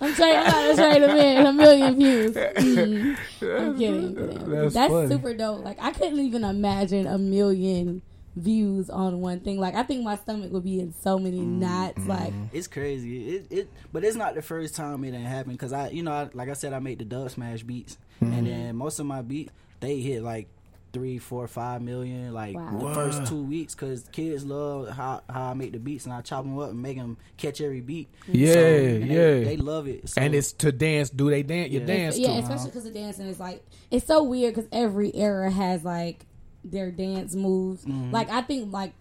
I'm 0.00 0.14
trading. 0.14 0.36
I'm 0.38 0.46
about 0.46 0.70
to 0.70 0.76
trade 0.76 1.02
him 1.02 1.16
in 1.16 1.46
a 1.46 1.52
million 1.52 1.96
views. 1.96 2.36
Mm. 3.46 3.60
I'm 3.60 3.78
kidding. 3.78 4.14
That's 4.50 4.74
That's, 4.74 5.08
super 5.10 5.34
dope. 5.34 5.64
Like 5.64 5.78
I 5.80 5.92
couldn't 5.92 6.18
even 6.18 6.42
imagine 6.44 7.06
a 7.06 7.18
million 7.18 8.02
views 8.36 8.90
on 8.90 9.20
one 9.20 9.40
thing. 9.40 9.58
Like 9.58 9.74
I 9.74 9.82
think 9.82 10.04
my 10.04 10.16
stomach 10.16 10.52
would 10.52 10.62
be 10.64 10.78
in 10.80 10.92
so 10.92 11.18
many 11.18 11.40
Mm, 11.40 11.58
knots. 11.58 12.06
Like 12.06 12.34
It's 12.52 12.66
crazy. 12.68 13.28
It, 13.36 13.46
it 13.50 13.70
but 13.92 14.04
it's 14.04 14.16
not 14.16 14.34
the 14.34 14.42
first 14.42 14.76
time 14.76 15.02
it 15.04 15.10
didn't 15.12 15.26
happen 15.26 15.52
because 15.52 15.72
I 15.72 15.88
you 15.88 16.02
know 16.02 16.12
I, 16.12 16.28
like 16.34 16.48
I 16.48 16.52
said 16.52 16.72
I 16.72 16.78
make 16.78 16.98
the 16.98 17.04
Dubsmash 17.04 17.66
beats 17.66 17.98
Mm-hmm. 18.22 18.32
and 18.32 18.46
then 18.46 18.76
most 18.76 18.98
of 18.98 19.04
my 19.04 19.20
beats 19.20 19.52
they 19.80 20.00
hit 20.00 20.22
like 20.22 20.48
three, 20.94 21.18
four, 21.18 21.46
five 21.46 21.82
million 21.82 22.32
like 22.32 22.56
Wow. 22.56 22.78
the 22.78 22.94
first 22.94 23.26
two 23.26 23.42
weeks 23.42 23.74
because 23.74 24.08
kids 24.12 24.42
love 24.46 24.88
how 24.88 25.20
how 25.28 25.50
I 25.50 25.54
make 25.54 25.72
the 25.72 25.78
beats 25.78 26.06
and 26.06 26.14
I 26.14 26.22
chop 26.22 26.44
them 26.44 26.58
up 26.58 26.70
and 26.70 26.80
make 26.80 26.96
them 26.96 27.18
catch 27.36 27.60
every 27.60 27.82
beat. 27.82 28.08
Yeah, 28.26 28.52
So, 28.54 28.60
and 28.60 29.06
yeah. 29.06 29.16
They, 29.16 29.44
they 29.44 29.56
love 29.58 29.86
it. 29.88 30.08
So, 30.08 30.20
and 30.22 30.34
it's 30.34 30.52
to 30.52 30.72
dance. 30.72 31.10
Do 31.10 31.28
they 31.28 31.42
dance? 31.42 31.70
You 31.72 31.80
dance 31.80 32.16
yeah, 32.18 32.28
to. 32.28 32.38
especially 32.38 32.66
because 32.70 32.84
the 32.84 32.90
dancing 32.92 33.26
is 33.28 33.38
like 33.38 33.62
it's 33.90 34.06
so 34.06 34.22
weird 34.22 34.54
because 34.54 34.68
every 34.72 35.14
era 35.14 35.50
has 35.50 35.84
like 35.84 36.24
their 36.70 36.90
dance 36.90 37.34
moves. 37.34 37.84
Mm-hmm. 37.84 38.12
Like 38.12 38.30
I 38.30 38.42
think 38.42 38.72
like 38.72 38.92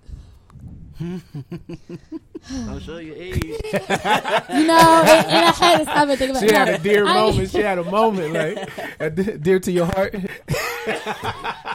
I'll 2.70 2.80
show 2.80 2.98
you 2.98 3.14
age. 3.16 3.44
you 3.44 3.50
know, 3.52 5.04
and, 5.04 5.28
and 5.28 5.46
I 5.46 5.52
had 5.52 5.78
to 5.80 5.84
stop 5.84 6.08
and 6.08 6.18
think 6.18 6.32
about. 6.32 6.44
She 6.48 6.54
had 6.54 6.70
a 6.70 6.78
dear 6.78 7.06
I- 7.06 7.14
moment. 7.14 7.50
She 7.50 7.60
had 7.60 7.78
a 7.80 7.84
moment 7.84 8.34
like 8.34 8.70
a 9.00 9.10
de- 9.10 9.38
dear 9.38 9.60
to 9.60 9.72
your 9.72 9.86
heart. 9.88 10.16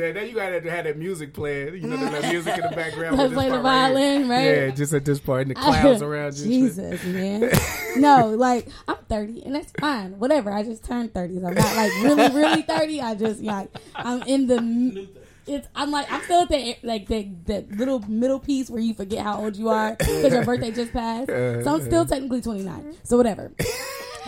Then, 0.00 0.14
then 0.14 0.28
you 0.28 0.34
gotta 0.34 0.70
have 0.70 0.84
that 0.84 0.96
music 0.96 1.34
playing. 1.34 1.74
You 1.74 1.88
know, 1.88 1.96
that 1.98 2.22
music 2.32 2.56
in 2.56 2.62
the 2.62 2.74
background. 2.74 3.18
Like 3.18 3.28
with 3.28 3.34
play 3.34 3.46
the 3.46 3.52
part 3.52 3.64
right 3.64 3.92
violin, 3.92 4.28
right? 4.30 4.44
Yeah, 4.44 4.70
just 4.70 4.94
at 4.94 5.04
this 5.04 5.20
part, 5.20 5.42
and 5.42 5.50
the 5.50 5.54
clouds 5.54 6.00
around 6.10 6.38
you. 6.38 6.44
Jesus, 6.46 7.04
man. 7.04 7.50
No, 7.96 8.28
like 8.28 8.68
I'm 8.86 8.96
30, 9.08 9.42
and 9.42 9.54
that's 9.56 9.72
fine. 9.80 10.16
Whatever. 10.20 10.52
I 10.52 10.62
just 10.62 10.84
turned 10.84 11.12
30. 11.12 11.40
So 11.40 11.48
I'm 11.48 11.54
not 11.54 11.76
like 11.76 11.92
really, 12.02 12.28
really 12.34 12.62
30. 12.62 13.00
I 13.00 13.14
just 13.16 13.42
like 13.42 13.68
I'm 13.96 14.22
in 14.22 14.46
the. 14.46 15.08
It's 15.46 15.66
I'm 15.74 15.90
like 15.90 16.10
I'm 16.10 16.22
still 16.22 16.42
at 16.42 16.48
the 16.48 16.76
like 16.84 17.08
the 17.08 17.28
that 17.46 17.72
little 17.72 17.98
middle 18.08 18.38
piece 18.38 18.70
where 18.70 18.80
you 18.80 18.94
forget 18.94 19.24
how 19.24 19.40
old 19.40 19.56
you 19.56 19.68
are 19.70 19.96
because 19.96 20.32
your 20.32 20.44
birthday 20.44 20.70
just 20.70 20.92
passed. 20.92 21.28
Uh, 21.28 21.64
so 21.64 21.74
I'm 21.74 21.80
still 21.82 22.02
uh. 22.02 22.06
technically 22.06 22.40
29. 22.40 22.96
So 23.02 23.16
whatever. 23.16 23.50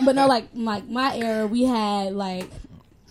But 0.03 0.15
no, 0.15 0.27
like 0.27 0.49
like 0.53 0.87
my 0.87 1.15
era, 1.15 1.47
we 1.47 1.63
had 1.63 2.13
like. 2.13 2.49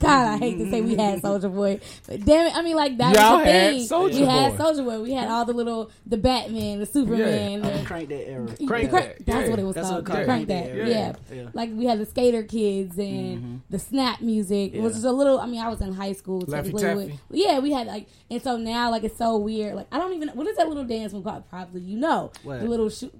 God, 0.03 0.27
I 0.29 0.37
hate 0.39 0.59
to 0.59 0.71
say 0.71 0.83
we 0.83 0.97
had 0.97 1.23
mm-hmm. 1.23 1.27
Soulja 1.27 1.55
Boy, 1.55 1.81
but 2.07 2.25
damn 2.25 2.47
it, 2.49 2.57
I 2.57 2.63
mean 2.63 2.77
like 2.77 2.97
that 2.99 3.15
Y'all 3.15 3.37
was 3.37 3.45
the 3.47 3.53
had 3.53 3.71
thing. 3.75 3.89
Soulja 3.89 4.11
we 4.11 4.21
had 4.27 4.53
Soulja 4.55 4.85
Boy. 4.85 5.01
We 5.01 5.13
had 5.13 5.29
all 5.29 5.45
the 5.45 5.53
little 5.53 5.91
the 6.07 6.17
Batman, 6.17 6.81
the 6.81 6.87
Superman, 6.87 7.63
the, 7.63 7.85
crank 7.85 8.09
that 8.09 8.29
era. 8.29 8.47
Crank 8.67 8.91
the 8.91 8.97
that, 8.97 9.27
That's 9.27 9.45
yeah. 9.45 9.51
what 9.51 9.59
it 9.59 9.63
was 9.65 9.75
That's 9.75 9.89
called. 9.89 10.09
what 10.09 10.25
Crank, 10.25 10.49
that. 10.49 10.75
yeah, 10.75 10.85
Yeah. 10.85 10.87
yeah, 10.87 11.15
yeah. 11.43 11.49
Like 11.53 11.71
we 11.73 11.87
had 11.87 11.99
the 11.99 12.07
Skater 12.07 12.43
Kids 12.43 12.99
and 12.99 13.39
mm-hmm. 13.39 13.57
the 13.71 13.79
Snap 13.79 14.21
music, 14.21 14.73
which 14.73 14.83
Yeah. 14.83 14.89
is 14.89 15.05
a 15.05 15.13
little. 15.13 15.39
I 15.39 15.47
mean, 15.47 15.61
I 15.61 15.69
was 15.69 15.81
in 15.81 15.93
high 15.93 16.13
school. 16.13 16.43
Laffy 16.43 16.77
Taffy. 16.79 16.95
with- 16.95 17.21
yeah, 17.31 17.59
we 17.61 17.73
had 17.73 17.87
like, 17.87 18.09
and 18.31 18.43
so 18.43 18.57
now 18.57 18.91
like 18.91 19.05
it's 19.05 19.19
so 19.19 19.37
weird. 19.37 19.75
Like 19.75 19.87
I 19.93 19.99
don't 19.99 20.13
even. 20.15 20.29
What 20.31 20.47
is 20.47 20.57
that 20.57 20.69
little 20.69 20.85
dance 20.85 21.13
move 21.13 21.25
called? 21.25 21.49
Probably 21.49 21.81
you 21.83 21.99
know 21.99 22.33
What? 22.43 22.61
the 22.61 22.67
little 22.67 22.89
shoot, 22.91 23.15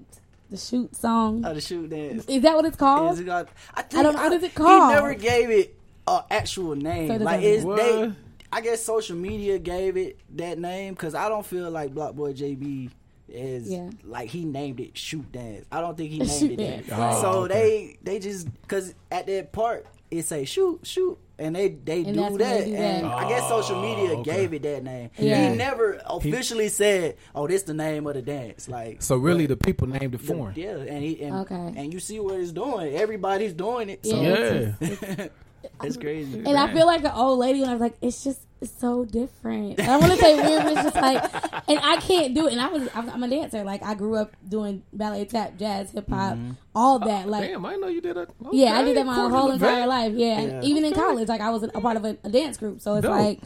the 0.49 0.57
shoot 0.57 0.95
song. 0.95 1.43
Oh, 1.45 1.53
the 1.53 1.61
shoot 1.61 1.89
dance. 1.89 2.25
is 2.25 2.41
that 2.43 2.55
what 2.55 2.65
it's 2.65 2.77
called? 2.77 3.13
Is 3.13 3.19
it 3.21 3.27
called- 3.27 3.47
I, 3.73 3.81
think, 3.83 4.03
don't 4.03 4.15
know. 4.15 4.23
What 4.23 4.33
is 4.33 4.43
it 4.43 4.53
called? 4.55 4.89
He 4.89 4.95
never 4.95 5.13
gave 5.13 5.49
it 5.49 5.75
an 6.07 6.21
actual 6.29 6.75
name. 6.75 7.07
So 7.07 7.15
like 7.23 7.41
doesn't- 7.41 7.43
it's 7.53 7.63
What? 7.63 7.77
they. 7.77 8.11
I 8.51 8.61
guess 8.61 8.83
social 8.83 9.15
media 9.15 9.57
gave 9.57 9.97
it 9.97 10.19
that 10.37 10.59
name 10.59 10.93
because 10.93 11.15
I 11.15 11.27
don't 11.27 11.45
feel 11.45 11.71
like 11.71 11.91
BlocBoy 11.93 12.35
JB 12.37 12.91
is 13.27 13.67
Yeah. 13.71 13.89
like 14.03 14.29
he 14.29 14.45
named 14.45 14.79
it 14.79 14.95
Shoot 14.95 15.31
Dance. 15.31 15.65
I 15.71 15.81
don't 15.81 15.97
think 15.97 16.11
he 16.11 16.19
named 16.19 16.29
Shoot 16.31 16.59
it 16.59 16.87
that. 16.87 16.97
Oh, 16.99 17.21
so 17.21 17.29
okay. 17.45 17.53
they 17.53 17.97
they 18.03 18.19
just 18.19 18.47
because 18.61 18.93
at 19.11 19.25
that 19.27 19.51
part 19.51 19.87
it 20.11 20.23
say 20.25 20.45
shoot 20.45 20.81
shoot. 20.83 21.17
And 21.39 21.55
they 21.55 21.69
they 21.69 22.03
And 22.03 22.13
do 22.13 22.19
that's 22.21 22.29
when 22.31 22.37
that, 22.41 22.63
they 22.65 22.75
and 22.75 23.05
that. 23.05 23.11
I 23.11 23.27
guess 23.27 23.47
social 23.49 23.81
media 23.81 24.11
Oh, 24.15 24.19
okay. 24.19 24.31
gave 24.35 24.53
it 24.53 24.61
that 24.61 24.83
name. 24.83 25.09
Yeah. 25.17 25.49
He 25.49 25.55
never 25.57 25.99
officially 26.05 26.69
said, 26.69 27.15
"Oh, 27.33 27.47
this 27.47 27.63
the 27.63 27.73
name 27.73 28.05
of 28.05 28.13
the 28.13 28.21
dance." 28.21 28.69
Like 28.69 29.01
So 29.01 29.17
really, 29.17 29.47
the 29.47 29.57
people 29.57 29.87
named 29.87 30.13
it 30.13 30.19
the- 30.21 30.27
for 30.27 30.51
him. 30.51 30.53
yeah, 30.55 30.93
and 30.93 31.03
he 31.03 31.19
and, 31.23 31.35
Okay. 31.37 31.73
and 31.75 31.91
you 31.91 31.99
see 31.99 32.19
what 32.19 32.39
it's 32.39 32.51
doing. 32.51 32.93
Everybody's 32.95 33.53
doing 33.53 33.89
it. 33.89 34.05
So 34.05 34.21
Yeah. 34.21 35.27
Yeah. 35.83 35.87
it's 35.87 35.97
crazy. 35.97 36.39
And 36.45 36.57
I 36.57 36.73
feel 36.73 36.85
like 36.85 37.03
an 37.03 37.11
old 37.13 37.39
lady 37.39 37.59
when 37.61 37.69
I 37.69 37.73
was 37.73 37.81
like, 37.81 37.95
it's 38.01 38.23
just 38.23 38.39
so 38.79 39.03
different. 39.03 39.79
I 39.81 39.97
want 39.97 40.13
to 40.13 40.17
say 40.17 40.35
weird, 40.35 40.63
but 40.63 40.71
it's 40.73 40.83
just 40.83 40.95
like, 40.95 41.21
and 41.69 41.79
I 41.83 41.97
can't 41.97 42.33
do 42.33 42.47
it. 42.47 42.53
And 42.53 42.61
I 42.61 42.67
was 42.69 42.87
I'm, 42.95 43.09
I'm 43.09 43.21
a 43.23 43.27
dancer. 43.27 43.63
Like 43.63 43.83
I 43.83 43.93
grew 43.93 44.15
up 44.15 44.35
doing 44.47 44.83
ballet, 44.93 45.25
tap, 45.25 45.57
jazz, 45.57 45.91
hip 45.91 46.09
hop, 46.09 46.37
all 46.73 46.99
that. 46.99 47.27
Like 47.27 47.49
Damn, 47.49 47.65
I 47.65 47.75
know 47.75 47.87
you 47.87 47.99
did 48.01 48.15
it. 48.17 48.29
Yeah, 48.51 48.77
I 48.79 48.83
did 48.83 48.95
that 48.97 49.05
my 49.05 49.15
Courtney 49.15 49.37
whole 49.37 49.49
LeVay. 49.49 49.53
entire 49.55 49.87
life. 49.87 50.13
Yeah, 50.15 50.41
Yeah. 50.41 50.61
even 50.63 50.85
in 50.85 50.93
college, 50.93 51.27
like 51.27 51.41
I 51.41 51.49
was 51.49 51.63
a 51.63 51.67
part 51.69 51.97
of 51.97 52.05
a, 52.05 52.17
a 52.23 52.29
dance 52.29 52.55
group. 52.57 52.79
So 52.81 52.95
it's 52.95 53.01
Dope. 53.03 53.11
like, 53.11 53.41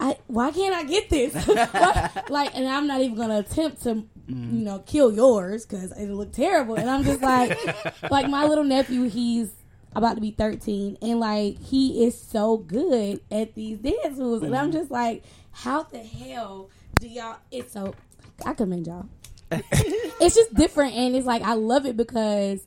I 0.00 0.16
why 0.28 0.50
can't 0.52 0.74
I 0.74 0.84
get 0.84 1.08
this? 1.10 1.34
Like, 2.28 2.54
and 2.56 2.66
I'm 2.68 2.86
not 2.86 3.00
even 3.00 3.16
gonna 3.16 3.38
attempt 3.40 3.82
to, 3.82 4.04
Mm-hmm. 4.24 4.56
you 4.58 4.64
know, 4.64 4.78
kill 4.86 5.12
yours 5.12 5.66
because 5.66 5.92
it 5.92 6.08
look 6.08 6.32
terrible. 6.32 6.76
And 6.76 6.88
I'm 6.88 7.04
just 7.04 7.20
like, 7.20 7.58
like 8.10 8.26
my 8.30 8.46
little 8.46 8.64
nephew, 8.64 9.02
he's 9.02 9.50
about 9.94 10.14
to 10.14 10.20
be 10.20 10.30
13, 10.32 10.98
and 11.02 11.20
like 11.20 11.58
he 11.60 12.04
is 12.04 12.18
so 12.20 12.56
good 12.58 13.20
at 13.30 13.54
these 13.54 13.78
dance 13.78 14.18
moves, 14.18 14.42
and 14.42 14.52
Mm-hmm. 14.52 14.62
I'm 14.64 14.72
just 14.72 14.90
like, 14.90 15.22
how 15.52 15.82
the 15.84 15.98
hell 15.98 16.70
do 17.00 17.08
y'all? 17.08 17.36
It's 17.50 17.72
so 17.72 17.94
I 18.44 18.54
commend 18.54 18.86
y'all. 18.86 19.06
it's 19.50 20.34
just 20.34 20.54
different, 20.54 20.94
and 20.94 21.14
it's 21.14 21.26
like 21.26 21.42
I 21.42 21.54
love 21.54 21.86
it 21.86 21.96
because 21.96 22.66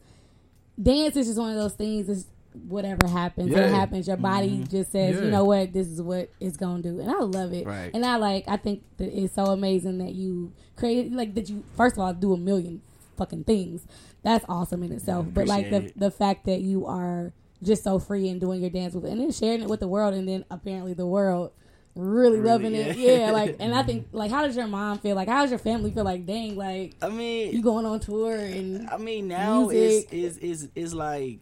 dance 0.81 1.15
is 1.15 1.27
just 1.27 1.39
one 1.39 1.49
of 1.51 1.57
those 1.57 1.73
things. 1.73 2.07
It's 2.09 2.25
whatever 2.67 3.07
happens, 3.07 3.51
Yeah. 3.51 3.67
it 3.67 3.71
happens. 3.73 4.07
Your 4.07 4.17
body 4.17 4.63
just 4.69 4.91
says, 4.91 5.15
Yeah. 5.17 5.23
you 5.25 5.29
know 5.31 5.43
what, 5.43 5.73
this 5.73 5.87
is 5.87 6.01
what 6.01 6.29
it's 6.39 6.57
gonna 6.57 6.81
do, 6.81 6.99
and 6.99 7.09
I 7.11 7.19
love 7.19 7.53
it. 7.53 7.65
Right. 7.67 7.91
And 7.93 8.05
I 8.05 8.15
like, 8.15 8.45
I 8.47 8.57
think 8.57 8.83
that 8.97 9.09
it's 9.15 9.35
so 9.35 9.45
amazing 9.45 9.99
that 9.99 10.13
you 10.13 10.53
created, 10.75 11.13
like 11.13 11.35
that 11.35 11.49
you 11.49 11.63
first 11.75 11.95
of 11.97 11.99
all 11.99 12.13
do 12.13 12.33
a 12.33 12.37
million 12.37 12.81
fucking 13.17 13.43
things. 13.43 13.85
That's 14.23 14.45
awesome 14.47 14.83
in 14.83 14.91
itself. 14.91 15.27
but 15.33 15.47
like 15.47 15.69
the 15.69 15.85
it. 15.85 15.99
the 15.99 16.11
fact 16.11 16.45
that 16.45 16.61
you 16.61 16.85
are 16.85 17.33
just 17.63 17.83
so 17.83 17.99
free 17.99 18.29
and 18.29 18.39
doing 18.39 18.61
your 18.61 18.69
dance 18.69 18.93
with 18.93 19.05
and 19.05 19.19
then 19.19 19.31
sharing 19.31 19.61
it 19.61 19.69
with 19.69 19.79
the 19.79 19.87
world, 19.87 20.13
and 20.13 20.27
then 20.27 20.45
apparently 20.49 20.93
the 20.93 21.07
world. 21.07 21.51
Really, 21.95 22.37
Really, 22.37 22.49
loving 22.51 22.75
it, 22.75 22.95
yeah. 22.95 23.17
yeah. 23.25 23.31
Like, 23.31 23.55
and 23.59 23.73
I 23.73 23.81
think, 23.81 24.09
like, 24.11 24.29
how 24.29 24.45
does 24.45 24.55
your 24.55 24.67
mom 24.67 24.99
feel? 24.99 25.15
Like, 25.15 25.27
how 25.27 25.41
does 25.41 25.49
your 25.49 25.57
family 25.57 25.89
feel? 25.89 26.03
Like, 26.03 26.27
dang, 26.27 26.55
like, 26.55 26.93
I 27.01 27.09
mean, 27.09 27.51
you 27.51 27.63
going 27.63 27.87
on 27.87 27.99
tour 27.99 28.35
and 28.35 28.87
I 28.87 28.97
mean 28.97 29.27
now 29.27 29.71
is 29.71 30.05
is 30.11 30.37
is 30.37 30.69
is 30.75 30.93
like 30.93 31.39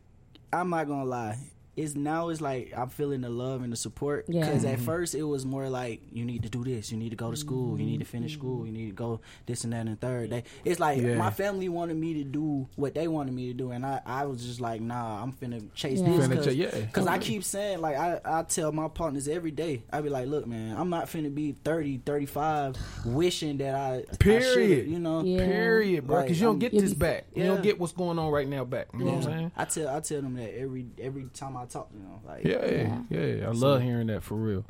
I'm 0.53 0.69
not 0.69 0.87
gonna 0.87 1.03
lie. 1.03 1.37
It's 1.75 1.95
now 1.95 2.29
it's 2.29 2.41
like 2.41 2.73
I'm 2.75 2.89
feeling 2.89 3.21
the 3.21 3.29
love 3.29 3.61
and 3.63 3.71
the 3.71 3.75
support. 3.77 4.25
Yeah. 4.27 4.45
Because 4.45 4.63
at 4.65 4.79
first 4.79 5.13
it 5.15 5.23
was 5.23 5.45
more 5.45 5.67
like 5.69 6.01
you 6.11 6.23
need 6.25 6.43
to 6.43 6.49
do 6.49 6.63
this, 6.63 6.91
you 6.91 6.97
need 6.97 7.09
to 7.09 7.15
go 7.15 7.31
to 7.31 7.37
school, 7.37 7.77
you 7.79 7.85
need 7.85 7.99
to 7.99 8.05
finish 8.05 8.33
Mm-hmm. 8.33 8.39
school, 8.41 8.65
you 8.65 8.71
need 8.71 8.87
to 8.87 8.95
go 8.95 9.19
this 9.45 9.63
and 9.65 9.73
that 9.73 9.81
and 9.87 9.89
the 9.89 9.95
third. 9.95 10.29
They, 10.29 10.43
it's 10.63 10.79
like 10.79 11.01
Yeah. 11.01 11.15
my 11.15 11.29
family 11.31 11.69
wanted 11.69 11.97
me 11.97 12.13
to 12.15 12.23
do 12.23 12.67
what 12.75 12.93
they 12.95 13.07
wanted 13.07 13.33
me 13.33 13.47
to 13.47 13.53
do, 13.53 13.71
and 13.71 13.85
I, 13.85 14.01
I 14.05 14.25
was 14.25 14.43
just 14.45 14.61
like, 14.61 14.81
nah, 14.81 15.21
I'm 15.21 15.31
finna 15.33 15.63
chase 15.73 15.99
Yeah. 15.99 16.15
this. 16.17 16.27
Cause, 16.27 16.45
ch- 16.47 16.55
yeah. 16.55 16.85
'cause 16.93 17.07
I 17.07 17.17
keep 17.17 17.43
saying 17.43 17.81
like 17.81 17.97
I, 17.97 18.19
I 18.23 18.43
tell 18.43 18.71
my 18.71 18.87
partners 18.87 19.27
every 19.27 19.51
day, 19.51 19.83
I 19.91 20.01
be 20.01 20.09
like, 20.09 20.27
look, 20.27 20.47
man, 20.47 20.75
I'm 20.77 20.89
not 20.89 21.07
finna 21.07 21.33
be 21.33 21.51
30, 21.51 21.99
35, 22.05 22.77
wishing 23.05 23.57
that 23.57 23.75
I 23.75 23.95
I 24.11 24.15
Period. 24.17 24.53
should've, 24.53 24.87
you 24.87 24.99
know. 24.99 25.23
Yeah. 25.23 25.45
Period, 25.45 26.07
bro. 26.07 26.21
Because 26.23 26.31
Like, 26.31 26.39
you 26.39 26.45
don't 26.45 26.51
I'm- 26.53 26.59
get 26.59 26.73
Yeah. 26.73 26.81
this 26.81 26.93
back. 26.93 27.25
You 27.35 27.43
don't 27.43 27.61
get 27.63 27.79
what's 27.79 27.93
going 27.93 28.17
on 28.19 28.31
right 28.31 28.47
now 28.47 28.63
back. 28.65 28.87
You 28.93 28.99
know 28.99 29.05
what 29.05 29.15
I'm 29.15 29.23
saying? 29.23 29.51
I 29.55 29.65
tell 29.65 29.87
I 29.89 29.99
tell 29.99 30.21
them 30.21 30.35
that 30.35 30.57
every 30.57 30.85
every 31.01 31.25
time 31.33 31.57
I 31.57 31.64
talk 31.67 31.89
to 31.91 31.95
them. 31.97 32.05
Like 32.25 32.43
Yeah, 32.43 32.99
yeah. 33.09 33.47
I 33.47 33.51
love 33.51 33.81
hearing 33.81 34.07
that 34.07 34.23
for 34.23 34.35
real. 34.35 34.65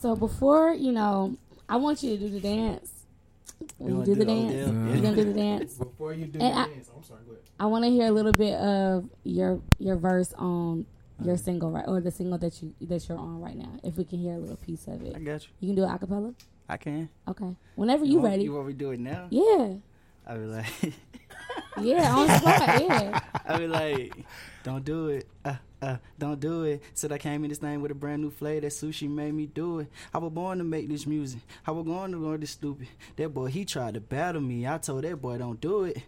So 0.00 0.14
before 0.16 0.72
you 0.72 0.92
know, 0.92 1.36
I 1.68 1.76
want 1.76 2.02
you 2.02 2.10
to 2.16 2.18
do 2.18 2.28
the 2.30 2.40
dance. 2.40 2.92
When 3.78 3.88
you 3.90 3.94
wanna 3.96 4.06
do 4.06 4.14
the 4.14 4.24
do 4.24 4.26
the 4.26 4.34
dance, 4.34 4.68
Odell? 4.68 4.88
you're 4.92 5.02
gonna 5.02 5.16
do 5.16 5.24
the 5.24 5.32
dance. 5.32 5.74
Before 5.74 6.12
you 6.12 6.26
do 6.26 6.38
And 6.40 6.58
I- 6.58 6.68
dance, 6.68 6.90
I'm 6.94 7.02
sorry. 7.02 7.20
Go 7.26 7.32
ahead. 7.32 7.42
I 7.58 7.66
want 7.66 7.84
to 7.84 7.90
hear 7.90 8.06
a 8.06 8.10
little 8.10 8.32
bit 8.32 8.54
of 8.60 9.08
your 9.24 9.60
your 9.78 9.96
verse 9.96 10.34
on 10.34 10.84
your 11.24 11.38
single, 11.38 11.70
right, 11.70 11.86
or 11.88 12.00
the 12.02 12.10
single 12.10 12.36
that 12.38 12.62
you 12.62 12.74
that 12.82 13.08
you're 13.08 13.16
on 13.16 13.40
right 13.40 13.56
now. 13.56 13.72
If 13.82 13.96
we 13.96 14.04
can 14.04 14.18
hear 14.18 14.34
a 14.34 14.38
little 14.38 14.56
piece 14.56 14.86
of 14.86 15.02
it, 15.02 15.16
I 15.16 15.20
got 15.20 15.42
you. 15.44 15.48
you 15.60 15.68
can 15.68 15.76
do 15.76 15.84
it 15.84 15.94
a 15.94 15.98
cappella. 15.98 16.34
I 16.68 16.76
can. 16.76 17.08
Okay, 17.28 17.56
whenever 17.76 18.04
you 18.04 18.16
want, 18.18 18.32
ready. 18.32 18.42
You 18.44 18.52
want 18.54 18.66
me 18.66 18.72
to 18.74 18.78
do 18.78 18.90
it 18.90 19.00
now? 19.00 19.28
Yeah, 19.30 19.74
I 20.26 20.34
be 20.36 20.44
like, 20.46 20.66
yeah, 21.80 22.14
on 22.14 22.26
the 22.26 22.38
spot. 22.38 22.82
Yeah, 22.82 23.20
I 23.46 23.58
be 23.58 23.68
like, 23.68 24.12
don't 24.64 24.84
do 24.84 25.08
it. 25.08 25.28
Uh, 25.44 25.54
uh, 25.82 25.96
don't 26.18 26.40
do 26.40 26.64
it. 26.64 26.82
Said 26.94 27.12
I 27.12 27.18
came 27.18 27.44
in 27.44 27.50
this 27.50 27.58
thing 27.58 27.80
with 27.82 27.90
a 27.90 27.94
brand 27.94 28.22
new 28.22 28.30
flavor. 28.30 28.62
That 28.62 28.72
sushi 28.72 29.08
made 29.08 29.34
me 29.34 29.46
do 29.46 29.80
it. 29.80 29.88
I 30.12 30.18
was 30.18 30.32
born 30.32 30.58
to 30.58 30.64
make 30.64 30.88
this 30.88 31.06
music. 31.06 31.40
I 31.66 31.70
was 31.70 31.84
going 31.84 32.12
to 32.12 32.18
learn 32.18 32.40
this 32.40 32.50
stupid. 32.50 32.88
That 33.16 33.28
boy, 33.34 33.46
he 33.46 33.64
tried 33.64 33.94
to 33.94 34.00
battle 34.00 34.40
me. 34.40 34.66
I 34.66 34.78
told 34.78 35.04
that 35.04 35.20
boy, 35.20 35.38
don't 35.38 35.60
do 35.60 35.84
it. 35.84 35.98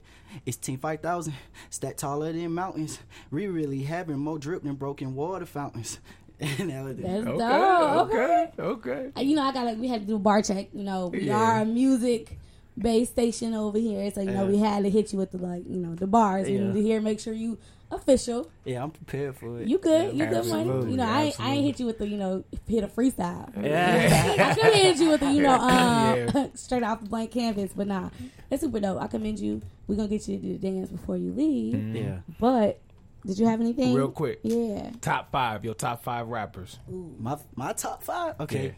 It's 0.46 0.57
Team 0.57 0.78
5000. 0.78 1.33
Stack 1.70 1.96
taller 1.98 2.33
than 2.33 2.52
mountains. 2.52 2.98
We 3.31 3.46
really 3.46 3.83
having 3.83 4.18
more 4.18 4.38
drip 4.38 4.62
than 4.62 4.74
broken 4.74 5.14
water 5.14 5.46
fountains. 5.46 6.00
And 6.40 6.70
that 6.70 6.85
was. 6.85 6.96
That's 6.96 7.26
Okay, 7.26 7.38
dope. 7.38 8.11
okay, 8.11 8.50
okay. 8.59 9.11
Uh, 9.16 9.20
You 9.20 9.37
know, 9.37 9.42
I 9.42 9.52
got 9.52 9.64
like 9.66 9.78
we 9.78 9.88
had 9.88 10.00
to 10.00 10.07
do 10.07 10.16
a 10.16 10.18
bar 10.18 10.40
check. 10.42 10.68
You 10.72 10.83
know, 10.85 11.09
we 11.09 11.24
Yeah. 11.24 11.37
are 11.37 11.61
a 11.61 11.64
music 11.66 12.38
based 12.79 13.12
station 13.12 13.55
over 13.55 13.79
here, 13.79 14.11
so 14.11 14.21
you 14.21 14.31
know 14.31 14.45
Yeah. 14.45 14.51
we 14.51 14.59
had 14.59 14.85
to 14.85 14.91
hit 14.91 15.12
you 15.12 15.19
with 15.19 15.33
the 15.33 15.38
like 15.38 15.64
you 15.69 15.79
know 15.79 15.95
the 15.95 16.07
bars. 16.07 16.47
We 16.47 16.59
Yeah. 16.59 16.73
need 16.73 16.88
to 16.88 17.01
make 17.01 17.21
sure 17.21 17.33
you 17.33 17.59
official. 17.91 18.51
Yeah, 18.64 18.83
I'm 18.83 18.91
prepared 18.91 19.35
for 19.37 19.61
it. 19.61 19.67
You 19.69 19.79
good? 19.79 20.14
You 20.14 20.27
good 20.27 20.47
money? 20.47 20.91
You 20.91 20.97
know, 20.99 21.05
I 21.09 21.23
ain't, 21.25 21.41
I 21.41 21.51
ain't 21.55 21.64
hit 21.64 21.81
you 21.81 21.87
with 21.87 21.99
the 21.99 22.07
you 22.07 22.17
know 22.19 22.45
hit 22.69 22.85
a 22.85 22.88
freestyle. 22.88 23.51
Yeah. 23.64 24.35
I 24.51 24.55
could 24.55 24.64
have 24.64 24.75
hit 24.75 24.97
you 24.99 25.09
with 25.11 25.21
the 25.21 25.33
you 25.33 25.43
know 25.43 25.55
um, 25.55 26.17
Yeah. 26.35 26.47
straight 26.55 26.83
off 26.83 27.01
the 27.03 27.09
blank 27.09 27.31
canvas, 27.33 27.73
but 27.75 27.87
nah, 27.87 28.11
it's 28.51 28.62
super 28.62 28.81
dope. 28.81 29.01
I 29.03 29.07
commend 29.07 29.38
you. 29.41 29.62
We're 29.87 29.97
gonna 29.97 30.09
get 30.09 30.29
you 30.29 30.37
to 30.37 30.43
do 30.43 30.59
the 30.59 30.71
dance 30.71 30.91
before 30.91 31.17
you 31.17 31.33
leave. 31.33 31.97
yeah. 31.97 32.19
But 32.38 32.79
did 33.27 33.38
you 33.38 33.47
have 33.47 33.61
anything? 33.61 33.95
Real 33.95 34.11
quick. 34.11 34.41
Yeah. 34.43 34.91
Top 35.01 35.31
five, 35.33 35.64
your 35.64 35.75
top 35.75 36.03
five 36.03 36.29
rappers. 36.29 36.79
My 36.88 37.38
my 37.57 37.73
top 37.73 38.03
five. 38.03 38.35
Okay. 38.41 38.75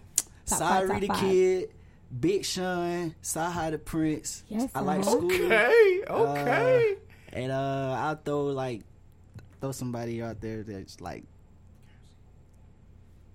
Top 0.46 0.58
five, 0.60 0.88
top 0.88 1.00
the 1.00 1.06
five. 1.08 1.16
Kid, 1.20 1.70
Big 2.18 2.44
Sean, 2.44 3.14
Sahai 3.22 3.70
the 3.70 3.78
Prince. 3.78 4.42
Yes, 4.48 4.70
I 4.74 4.80
like. 4.80 5.04
School. 5.04 5.26
Okay, 5.32 6.02
okay. 6.08 6.94
And 7.32 7.52
uh, 7.52 7.94
I'll 7.98 8.16
throw 8.16 8.46
like 8.46 8.82
throw 9.60 9.70
somebody 9.72 10.20
out 10.22 10.40
there 10.40 10.62
that's 10.64 11.00
like 11.00 11.22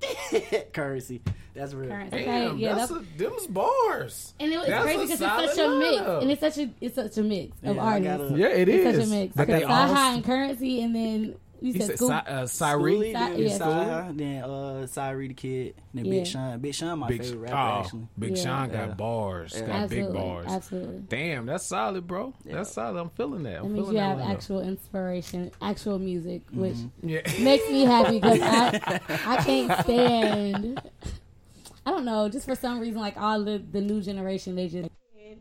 Curren$y. 0.73 1.19
That's 1.53 1.73
real. 1.73 1.89
Curren$y. 1.89 2.17
Okay, 2.17 2.25
Damn, 2.25 2.57
yeah, 2.57 2.75
that's, 2.75 2.89
that's- 2.91 3.07
a, 3.15 3.17
them's 3.17 3.47
bars. 3.47 4.33
And 4.39 4.51
it 4.51 4.57
was 4.57 4.67
That's 4.67 4.83
crazy 4.83 5.01
because 5.03 5.21
it's 5.21 5.55
such 5.55 5.65
a 5.65 5.69
mix, 5.69 6.01
lineup. 6.01 6.21
and 6.21 6.31
it's 6.31 6.41
such 6.41 6.57
a 6.57 6.69
it's 6.81 6.95
such 6.95 7.17
a 7.17 7.23
mix 7.23 7.57
of 7.63 7.75
Yeah, 7.77 7.81
artists. 7.81 8.17
gotta- 8.29 8.37
Yeah, 8.39 8.47
it 8.49 8.69
It's 8.69 8.85
is. 8.85 8.95
such 8.97 9.07
a 9.07 9.09
mix. 9.09 9.35
But 9.35 9.47
Because 9.47 9.61
they. 9.61 9.67
Saha 9.67 10.13
and 10.15 10.23
Curren$y, 10.25 10.67
and 10.83 10.95
then 10.95 11.35
you 11.65 11.73
He 11.73 11.79
said 11.79 11.87
said 11.87 11.97
school. 11.97 12.11
Uh, 12.11 12.45
Cyree. 12.47 12.93
Schoolie, 12.93 13.13
Sa- 13.13 13.29
then 13.29 13.39
yeah. 13.39 13.57
Saha, 13.57 14.17
then 14.17 14.43
uh, 14.43 14.87
Cyree 14.87 15.27
the 15.29 15.33
Kid, 15.33 15.75
then 15.93 16.05
Yeah. 16.05 16.11
Big 16.11 16.27
Sean. 16.27 16.59
Big 16.59 16.73
Sean, 16.75 16.99
my 16.99 17.07
Big, 17.07 17.21
favorite 17.23 17.49
oh, 17.49 17.53
rapper 17.53 17.85
actually. 17.85 18.07
Big 18.19 18.37
Yeah. 18.37 18.43
Sean 18.43 18.69
got 18.69 18.87
Yeah. 18.89 18.93
bars. 18.95 19.53
Yeah. 19.55 19.59
Got 19.65 19.75
absolutely, 19.75 20.05
big 20.07 20.13
bars. 20.21 20.45
absolutely. 20.49 21.03
Damn, 21.09 21.45
that's 21.45 21.65
solid, 21.65 22.07
bro. 22.07 22.33
That's 22.45 22.71
solid. 22.71 22.99
I'm 22.99 23.09
feeling 23.09 23.43
that. 23.43 23.49
That 23.53 23.59
I'm 23.63 23.73
means 23.73 23.75
feeling 23.87 23.95
you 23.95 23.99
that 24.01 24.17
have 24.17 24.27
lineup. 24.27 24.31
actual 24.33 24.61
inspiration, 24.61 25.51
actual 25.61 25.99
music, 25.99 26.41
which 26.51 26.75
Yeah. 27.03 27.21
makes 27.41 27.69
me 27.69 27.83
happy 27.85 28.19
because 28.19 28.39
I 28.41 28.99
I 29.25 29.37
can't 29.43 29.79
stand. 29.81 30.81
I 31.87 31.91
don't 31.91 32.05
know, 32.05 32.27
just 32.29 32.45
for 32.45 32.55
some 32.55 32.79
reason, 32.79 32.99
like 32.99 33.15
all 33.17 33.43
the 33.43 33.57
the 33.71 33.81
new 33.81 34.01
generation, 34.01 34.55
they 34.55 34.67
just 34.67 34.89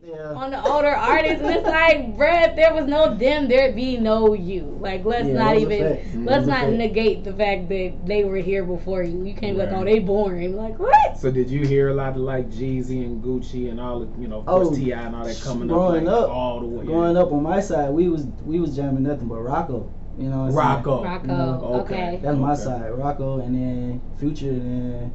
Yeah. 0.07 0.33
on 0.33 0.51
the 0.51 0.63
older 0.63 0.87
artists, 0.89 1.41
and 1.41 1.49
it's 1.55 1.65
like, 1.65 2.15
bruh, 2.15 2.49
if 2.49 2.55
there 2.55 2.73
was 2.75 2.85
no 2.85 3.15
them, 3.15 3.47
there'd 3.47 3.75
be 3.75 3.97
no 3.97 4.33
you. 4.35 4.77
Like, 4.79 5.03
let's 5.03 5.27
Yeah, 5.27 5.33
not 5.33 5.57
even, 5.57 6.25
let's 6.25 6.45
not 6.45 6.65
effects. 6.65 6.77
negate 6.77 7.23
the 7.23 7.33
fact 7.33 7.69
that 7.69 8.05
they 8.05 8.23
were 8.23 8.37
here 8.37 8.63
before 8.63 9.01
you. 9.01 9.23
You 9.23 9.33
can't 9.33 9.57
be 9.57 9.63
like, 9.63 9.71
oh, 9.71 9.83
they 9.83 9.97
boring. 9.99 10.55
Like, 10.55 10.77
what? 10.77 11.17
So 11.17 11.31
did 11.31 11.49
you 11.49 11.65
hear 11.65 11.89
a 11.89 11.93
lot 11.95 12.09
of 12.11 12.17
like 12.17 12.49
Jeezy 12.51 13.03
and 13.03 13.23
Gucci 13.23 13.71
and 13.71 13.79
all 13.79 14.01
the 14.01 14.21
you 14.21 14.27
know 14.27 14.39
of 14.39 14.45
course 14.45 14.67
Oh, 14.71 14.75
T.I. 14.75 15.01
and 15.01 15.15
all 15.15 15.25
that 15.25 15.41
coming 15.41 15.67
growing 15.69 16.07
up, 16.07 16.13
like, 16.13 16.23
up- 16.25 16.29
all 16.29 16.59
the 16.59 16.67
way 16.67 16.85
Growing 16.85 17.17
up 17.17 17.31
on 17.31 17.41
my 17.41 17.59
side, 17.59 17.89
we 17.91 18.07
was 18.07 18.25
we 18.45 18.59
was 18.59 18.75
jamming 18.75 19.03
nothing 19.03 19.27
but 19.27 19.39
Rocko. 19.39 19.89
You 20.19 20.29
know 20.29 20.45
what 20.45 20.63
I'm? 20.63 20.83
Rocko. 20.83 21.03
Rocko, 21.03 21.19
mm-hmm. 21.21 21.27
No, 21.27 21.79
okay. 21.81 22.19
That's 22.21 22.37
my 22.37 22.53
Okay. 22.53 22.61
side, 22.61 22.91
Rocko, 22.91 23.43
and 23.43 23.55
then 23.55 24.01
Future, 24.17 24.49
and 24.49 24.61
then 24.61 25.13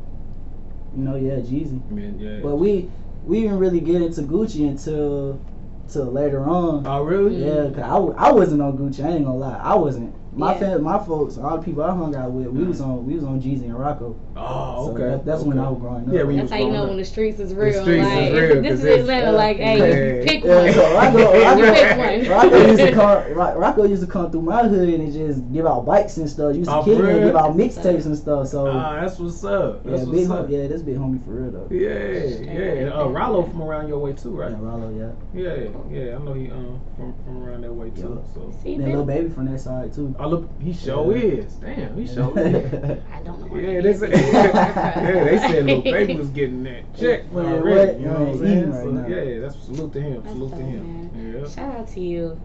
you 0.97 1.05
know, 1.05 1.15
yeah, 1.17 1.37
Jeezy. 1.37 1.81
I 1.91 1.95
mean, 1.95 2.19
yeah. 2.19 2.41
But 2.43 2.57
we 2.57 2.91
we 3.25 3.43
didn't 3.43 3.59
really 3.59 3.81
get 3.81 4.03
into 4.03 4.23
Gucci 4.23 4.69
until 4.69 5.41
till 5.89 6.07
later 6.07 6.45
on. 6.45 6.87
oh 6.87 7.03
really? 7.03 7.45
Yeah, 7.45 7.71
cause 7.71 8.15
I, 8.19 8.29
I 8.29 8.33
wasn't 8.33 8.63
on 8.63 8.79
Gucci. 8.79 9.05
I 9.05 9.11
ain't 9.11 9.25
gonna 9.25 9.37
lie, 9.37 9.59
I 9.63 9.75
wasn't. 9.75 10.15
My 10.33 10.53
Yeah. 10.53 10.59
fam, 10.61 10.83
my 10.85 10.99
folks, 10.99 11.39
all 11.39 11.57
the 11.57 11.63
people 11.65 11.83
I 11.83 11.91
hung 11.95 12.15
out 12.15 12.31
with, 12.31 12.47
we 12.47 12.63
was 12.65 12.81
on 12.81 13.05
we 13.05 13.15
was 13.17 13.25
on 13.25 13.41
Jeezy 13.43 13.65
and 13.65 13.75
Rocko. 13.75 14.15
Oh 14.37 14.87
So 14.87 14.93
okay. 14.93 15.03
that- 15.03 15.25
that's 15.25 15.43
when. 15.43 15.59
I 15.59 15.69
was 15.69 15.81
growing 15.81 16.07
up. 16.09 16.15
Yeah, 16.15 16.23
when 16.23 16.37
you 16.37 16.43
That's 16.43 16.53
how 16.53 16.59
you 16.59 16.71
know 16.71 16.83
up. 16.85 16.89
when 16.89 16.99
the 16.99 17.05
streets 17.05 17.41
is 17.41 17.53
real. 17.53 17.73
The 17.73 17.81
streets 17.83 18.07
like, 18.07 18.23
is 18.31 18.33
real, 18.41 18.63
this 18.63 18.71
'cause 18.71 18.79
is 18.79 18.85
it's- 18.85 19.01
Atlanta. 19.01 19.33
Like, 19.33 19.57
hey, 19.57 20.19
Yeah. 20.21 20.25
pick 20.25 20.45
Yeah, 20.45 20.63
one. 20.63 20.73
so 20.73 20.83
Rocko, 20.95 21.59
You 21.59 21.73
pick 21.73 21.99
one. 22.31 22.51
Rocko 22.51 22.69
used 22.69 22.79
to 22.81 22.93
come. 22.93 23.23
Rocko 23.61 23.89
used 23.89 24.03
to 24.03 24.09
come 24.09 24.31
through 24.31 24.43
my 24.43 24.69
hood 24.69 24.89
and 24.89 25.13
just 25.13 25.53
give 25.53 25.67
out 25.67 25.85
bikes 25.85 26.17
and 26.17 26.31
stuff. 26.31 26.55
Used 26.55 26.71
to 26.71 26.77
Oh, 26.77 26.85
kick 26.85 26.99
for 26.99 27.11
and 27.11 27.25
give 27.25 27.35
out 27.37 27.57
mixtapes 27.57 28.07
and 28.07 28.17
stuff. 28.17 28.47
So 28.47 28.69
Ah, 28.69 29.01
that's 29.01 29.19
what's 29.19 29.43
up. 29.45 29.81
yeah, 29.85 29.91
That's 29.91 30.05
big 30.05 30.15
what's 30.29 30.31
up. 30.31 30.39
hom- 30.47 30.51
yeah, 30.51 30.67
that's 30.69 30.83
big 30.83 30.97
homie 30.97 31.25
for 31.25 31.31
real 31.33 31.51
though. 31.51 31.67
Yeah, 31.75 32.85
yeah. 32.85 32.91
Uh, 33.01 33.09
Rollo 33.09 33.43
from 33.43 33.63
around 33.63 33.89
your 33.89 33.99
way 33.99 34.13
too, 34.13 34.31
right? 34.31 34.53
Yeah, 34.53 34.57
Rollo, 34.61 34.91
yeah. 34.97 35.11
Yeah, 35.35 35.55
yeah. 35.91 36.17
I 36.17 36.19
know 36.25 36.33
he 36.35 36.51
um 36.53 36.81
from, 36.97 37.15
from 37.25 37.43
around 37.43 37.63
that 37.63 37.75
way 37.75 37.91
too. 37.91 38.21
Yeah. 38.23 38.33
So. 38.35 38.53
See, 38.63 38.75
And 38.77 38.85
this- 38.85 38.95
Lil 38.95 39.05
Baby 39.05 39.29
from 39.31 39.47
that 39.51 39.59
side 39.61 39.93
too. 39.93 40.15
Oh 40.23 40.29
look, 40.29 40.51
he 40.61 40.73
sure 40.75 41.17
Yeah. 41.17 41.23
is. 41.23 41.55
Damn, 41.55 41.97
he 41.97 42.07
sure 42.07 42.39
is. 42.39 42.73
I 43.13 43.23
don't 43.23 43.41
know. 43.41 43.57
Yeah, 43.57 43.79
it 43.79 43.83
they 43.83 43.95
said, 43.95 44.11
yeah, 44.13 45.25
they 45.25 45.39
said 45.39 45.65
Lil 45.65 45.81
Baby 45.83 46.15
was 46.17 46.29
getting 46.31 46.63
that 46.65 46.93
check 46.99 47.25
Yeah, 47.33 47.39
already. 47.41 47.87
what? 47.93 48.01
You 48.01 48.07
know 48.07 48.13
what 48.13 48.21
I'm 48.21 48.27
Yeah, 48.29 48.39
saying? 48.39 48.59
eating 48.59 48.71
right 48.71 48.85
so, 48.85 48.91
now. 48.91 49.07
yeah, 49.09 49.39
that's 49.41 49.59
salute 49.65 49.93
to 49.95 50.01
him. 50.03 50.23
That's 50.23 50.33
Salute 50.35 50.51
to 50.51 50.57
dope, 50.57 50.67
him. 50.67 51.11
Yeah. 51.41 51.49
Shout 51.49 51.75
out 51.75 51.89
to 51.89 52.01
you. 52.01 52.39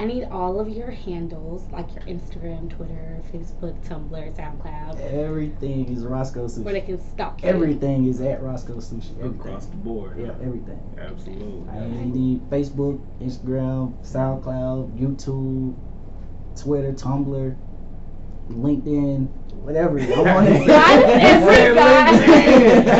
I 0.00 0.04
need 0.06 0.24
all 0.30 0.60
of 0.60 0.68
your 0.68 0.92
handles, 0.92 1.66
like 1.72 1.92
your 1.96 2.04
Instagram, 2.04 2.70
Twitter, 2.70 3.20
Facebook, 3.34 3.80
Tumblr, 3.80 4.36
SoundCloud, 4.36 5.00
Everything 5.00 5.88
is 5.88 6.04
Roscoe 6.04 6.46
where 6.62 6.72
they 6.72 6.80
can 6.82 7.00
stalk 7.00 7.42
you. 7.42 7.48
Everything 7.48 8.06
is 8.06 8.20
at 8.20 8.40
Roscoe 8.40 8.76
Sushi. 8.76 9.18
Everything. 9.18 9.40
Across 9.40 9.66
the 9.66 9.76
board. 9.76 10.16
Yeah, 10.16 10.34
everything. 10.40 10.80
Absolutely. 10.96 11.68
I 11.68 11.88
need 12.04 12.48
Facebook, 12.48 13.00
Instagram, 13.20 13.92
SoundCloud, 14.04 14.96
YouTube, 14.96 15.74
Twitter, 16.58 16.92
Tumblr, 16.92 17.58
LinkedIn, 18.50 19.32
whatever. 19.62 19.98
I'm 19.98 20.26
on 20.28 20.46
it. 20.46 20.66
Why 20.68 21.02
every 21.20 21.74
guy, 21.74 22.10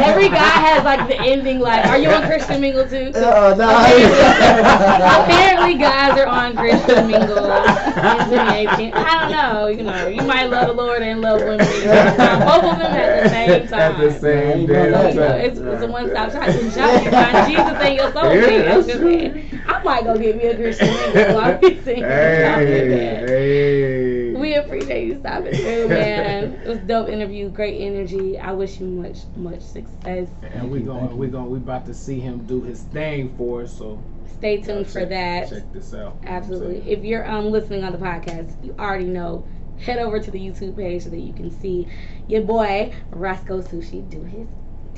every 0.02 0.28
guy 0.28 0.48
has 0.66 0.84
like 0.84 1.08
the 1.08 1.18
ending 1.20 1.58
like, 1.60 1.84
are 1.86 1.98
you 1.98 2.10
on 2.10 2.22
Christian 2.26 2.60
Mingle 2.60 2.88
too? 2.88 3.12
Uh, 3.14 3.54
no. 3.56 3.68
Apparently, 5.24 5.74
guys 5.78 6.18
are 6.18 6.26
on 6.26 6.56
Christian 6.56 7.06
Mingle. 7.06 7.44
Intonation. 7.46 8.92
I 8.94 9.18
don't 9.20 9.30
know. 9.32 9.66
You 9.68 9.82
know, 9.84 10.06
you 10.08 10.22
might 10.22 10.46
love 10.46 10.68
the 10.68 10.72
Lord 10.74 11.02
and 11.02 11.20
love 11.20 11.40
women. 11.40 11.60
at 11.60 11.66
the 11.66 11.86
same 11.88 12.16
time. 12.16 12.38
Both 12.46 12.64
of 12.72 12.78
them 12.78 12.92
at 12.92 13.22
the 13.22 13.28
same 13.28 13.66
time. 13.68 13.80
At 13.80 13.98
the 13.98 14.10
same 14.18 14.60
Yeah, 14.68 14.86
damn 14.86 14.86
you 14.86 14.90
know, 14.92 15.08
You 15.08 15.14
know, 15.14 15.28
time. 15.28 15.40
it's, 15.40 15.58
it's 15.58 15.82
a 15.82 15.86
one-stop 15.86 16.32
shop. 16.32 16.46
You 16.48 16.70
shop, 16.70 17.04
you 17.04 17.10
find 17.10 17.46
Jesus 17.48 17.78
and 17.80 17.94
your 17.96 18.12
soul. 18.12 18.34
Yeah, 18.34 18.40
mate. 18.40 18.68
I'm 18.68 18.86
that's 18.86 18.98
true. 18.98 19.62
I 19.66 19.82
might 19.82 20.04
go 20.04 20.16
get 20.18 20.36
me 20.36 20.44
a 20.46 20.56
Christian 20.56 20.88
Mingle 20.88 21.34
while 21.34 21.58
we 21.62 21.80
sing. 21.82 22.02
Hey, 22.02 23.22
hey. 23.26 24.07
We 24.88 24.94
appreciate 24.94 25.14
you 25.14 25.20
stopping 25.20 25.54
through, 25.54 25.88
man. 25.88 26.52
It 26.64 26.68
was 26.68 26.78
a 26.78 26.82
dope 26.82 27.08
interview, 27.08 27.50
great 27.50 27.80
energy. 27.80 28.38
I 28.38 28.52
wish 28.52 28.80
you 28.80 28.86
much, 28.86 29.18
much 29.36 29.60
success. 29.60 30.28
And 30.42 30.70
we're 30.70 30.80
going 30.80 31.16
we're 31.16 31.28
going 31.28 31.50
we 31.50 31.58
about 31.58 31.86
to 31.86 31.94
see 31.94 32.20
him 32.20 32.46
do 32.46 32.62
his 32.62 32.82
thing 32.82 33.34
for 33.36 33.62
us. 33.62 33.74
So 33.76 34.00
Stay 34.38 34.60
tuned 34.62 34.86
for 34.86 35.00
check, 35.00 35.08
that. 35.10 35.50
Check 35.50 35.72
this 35.72 35.92
out. 35.94 36.18
Absolutely. 36.24 36.90
If 36.90 37.04
you're 37.04 37.28
um 37.28 37.50
listening 37.50 37.84
on 37.84 37.92
the 37.92 37.98
podcast, 37.98 38.62
you 38.62 38.74
already 38.78 39.06
know. 39.06 39.46
Head 39.76 40.00
over 40.00 40.18
to 40.18 40.30
the 40.32 40.40
YouTube 40.40 40.76
page 40.76 41.04
so 41.04 41.10
that 41.10 41.20
you 41.20 41.32
can 41.32 41.52
see 41.52 41.88
your 42.26 42.42
boy 42.42 42.92
Roscoe 43.12 43.62
Sushi 43.62 44.08
do 44.08 44.24
his 44.24 44.48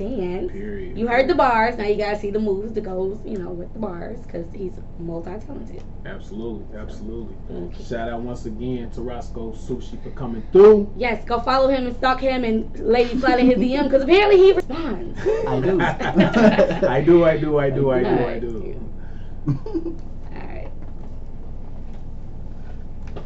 dance. 0.00 0.50
Period. 0.50 0.96
You 0.96 1.06
heard 1.06 1.28
the 1.28 1.34
bars. 1.34 1.76
Now 1.76 1.84
you 1.84 1.96
gotta 1.96 2.18
see 2.18 2.30
the 2.30 2.38
moves 2.38 2.72
that 2.72 2.82
goes, 2.82 3.18
you 3.24 3.38
know, 3.38 3.50
with 3.50 3.72
the 3.72 3.78
bars 3.78 4.18
because 4.20 4.52
he's 4.54 4.72
multi-talented. 4.98 5.82
Absolutely, 6.06 6.78
absolutely. 6.78 7.36
Okay. 7.50 7.84
Shout 7.84 8.08
out 8.08 8.22
once 8.22 8.46
again 8.46 8.90
to 8.92 9.02
Roscoe 9.02 9.52
Sushi 9.52 10.02
for 10.02 10.10
coming 10.10 10.42
through. 10.52 10.90
Yes, 10.96 11.24
go 11.24 11.40
follow 11.40 11.68
him 11.68 11.86
and 11.86 11.96
stalk 11.96 12.20
him 12.20 12.44
and 12.44 12.78
lady 12.80 13.18
slide 13.20 13.40
in 13.40 13.46
his 13.46 13.58
DM 13.58 13.84
because 13.84 14.02
apparently 14.02 14.38
he 14.38 14.52
responds. 14.52 15.20
I 15.46 15.60
do. 15.60 15.80
I 15.80 17.02
do, 17.04 17.24
I 17.24 17.36
do, 17.36 17.58
I 17.58 17.70
do, 17.70 17.90
I 17.90 18.02
do, 18.02 18.08
I 18.08 18.12
Alright. 18.12 18.40
do. 18.40 20.00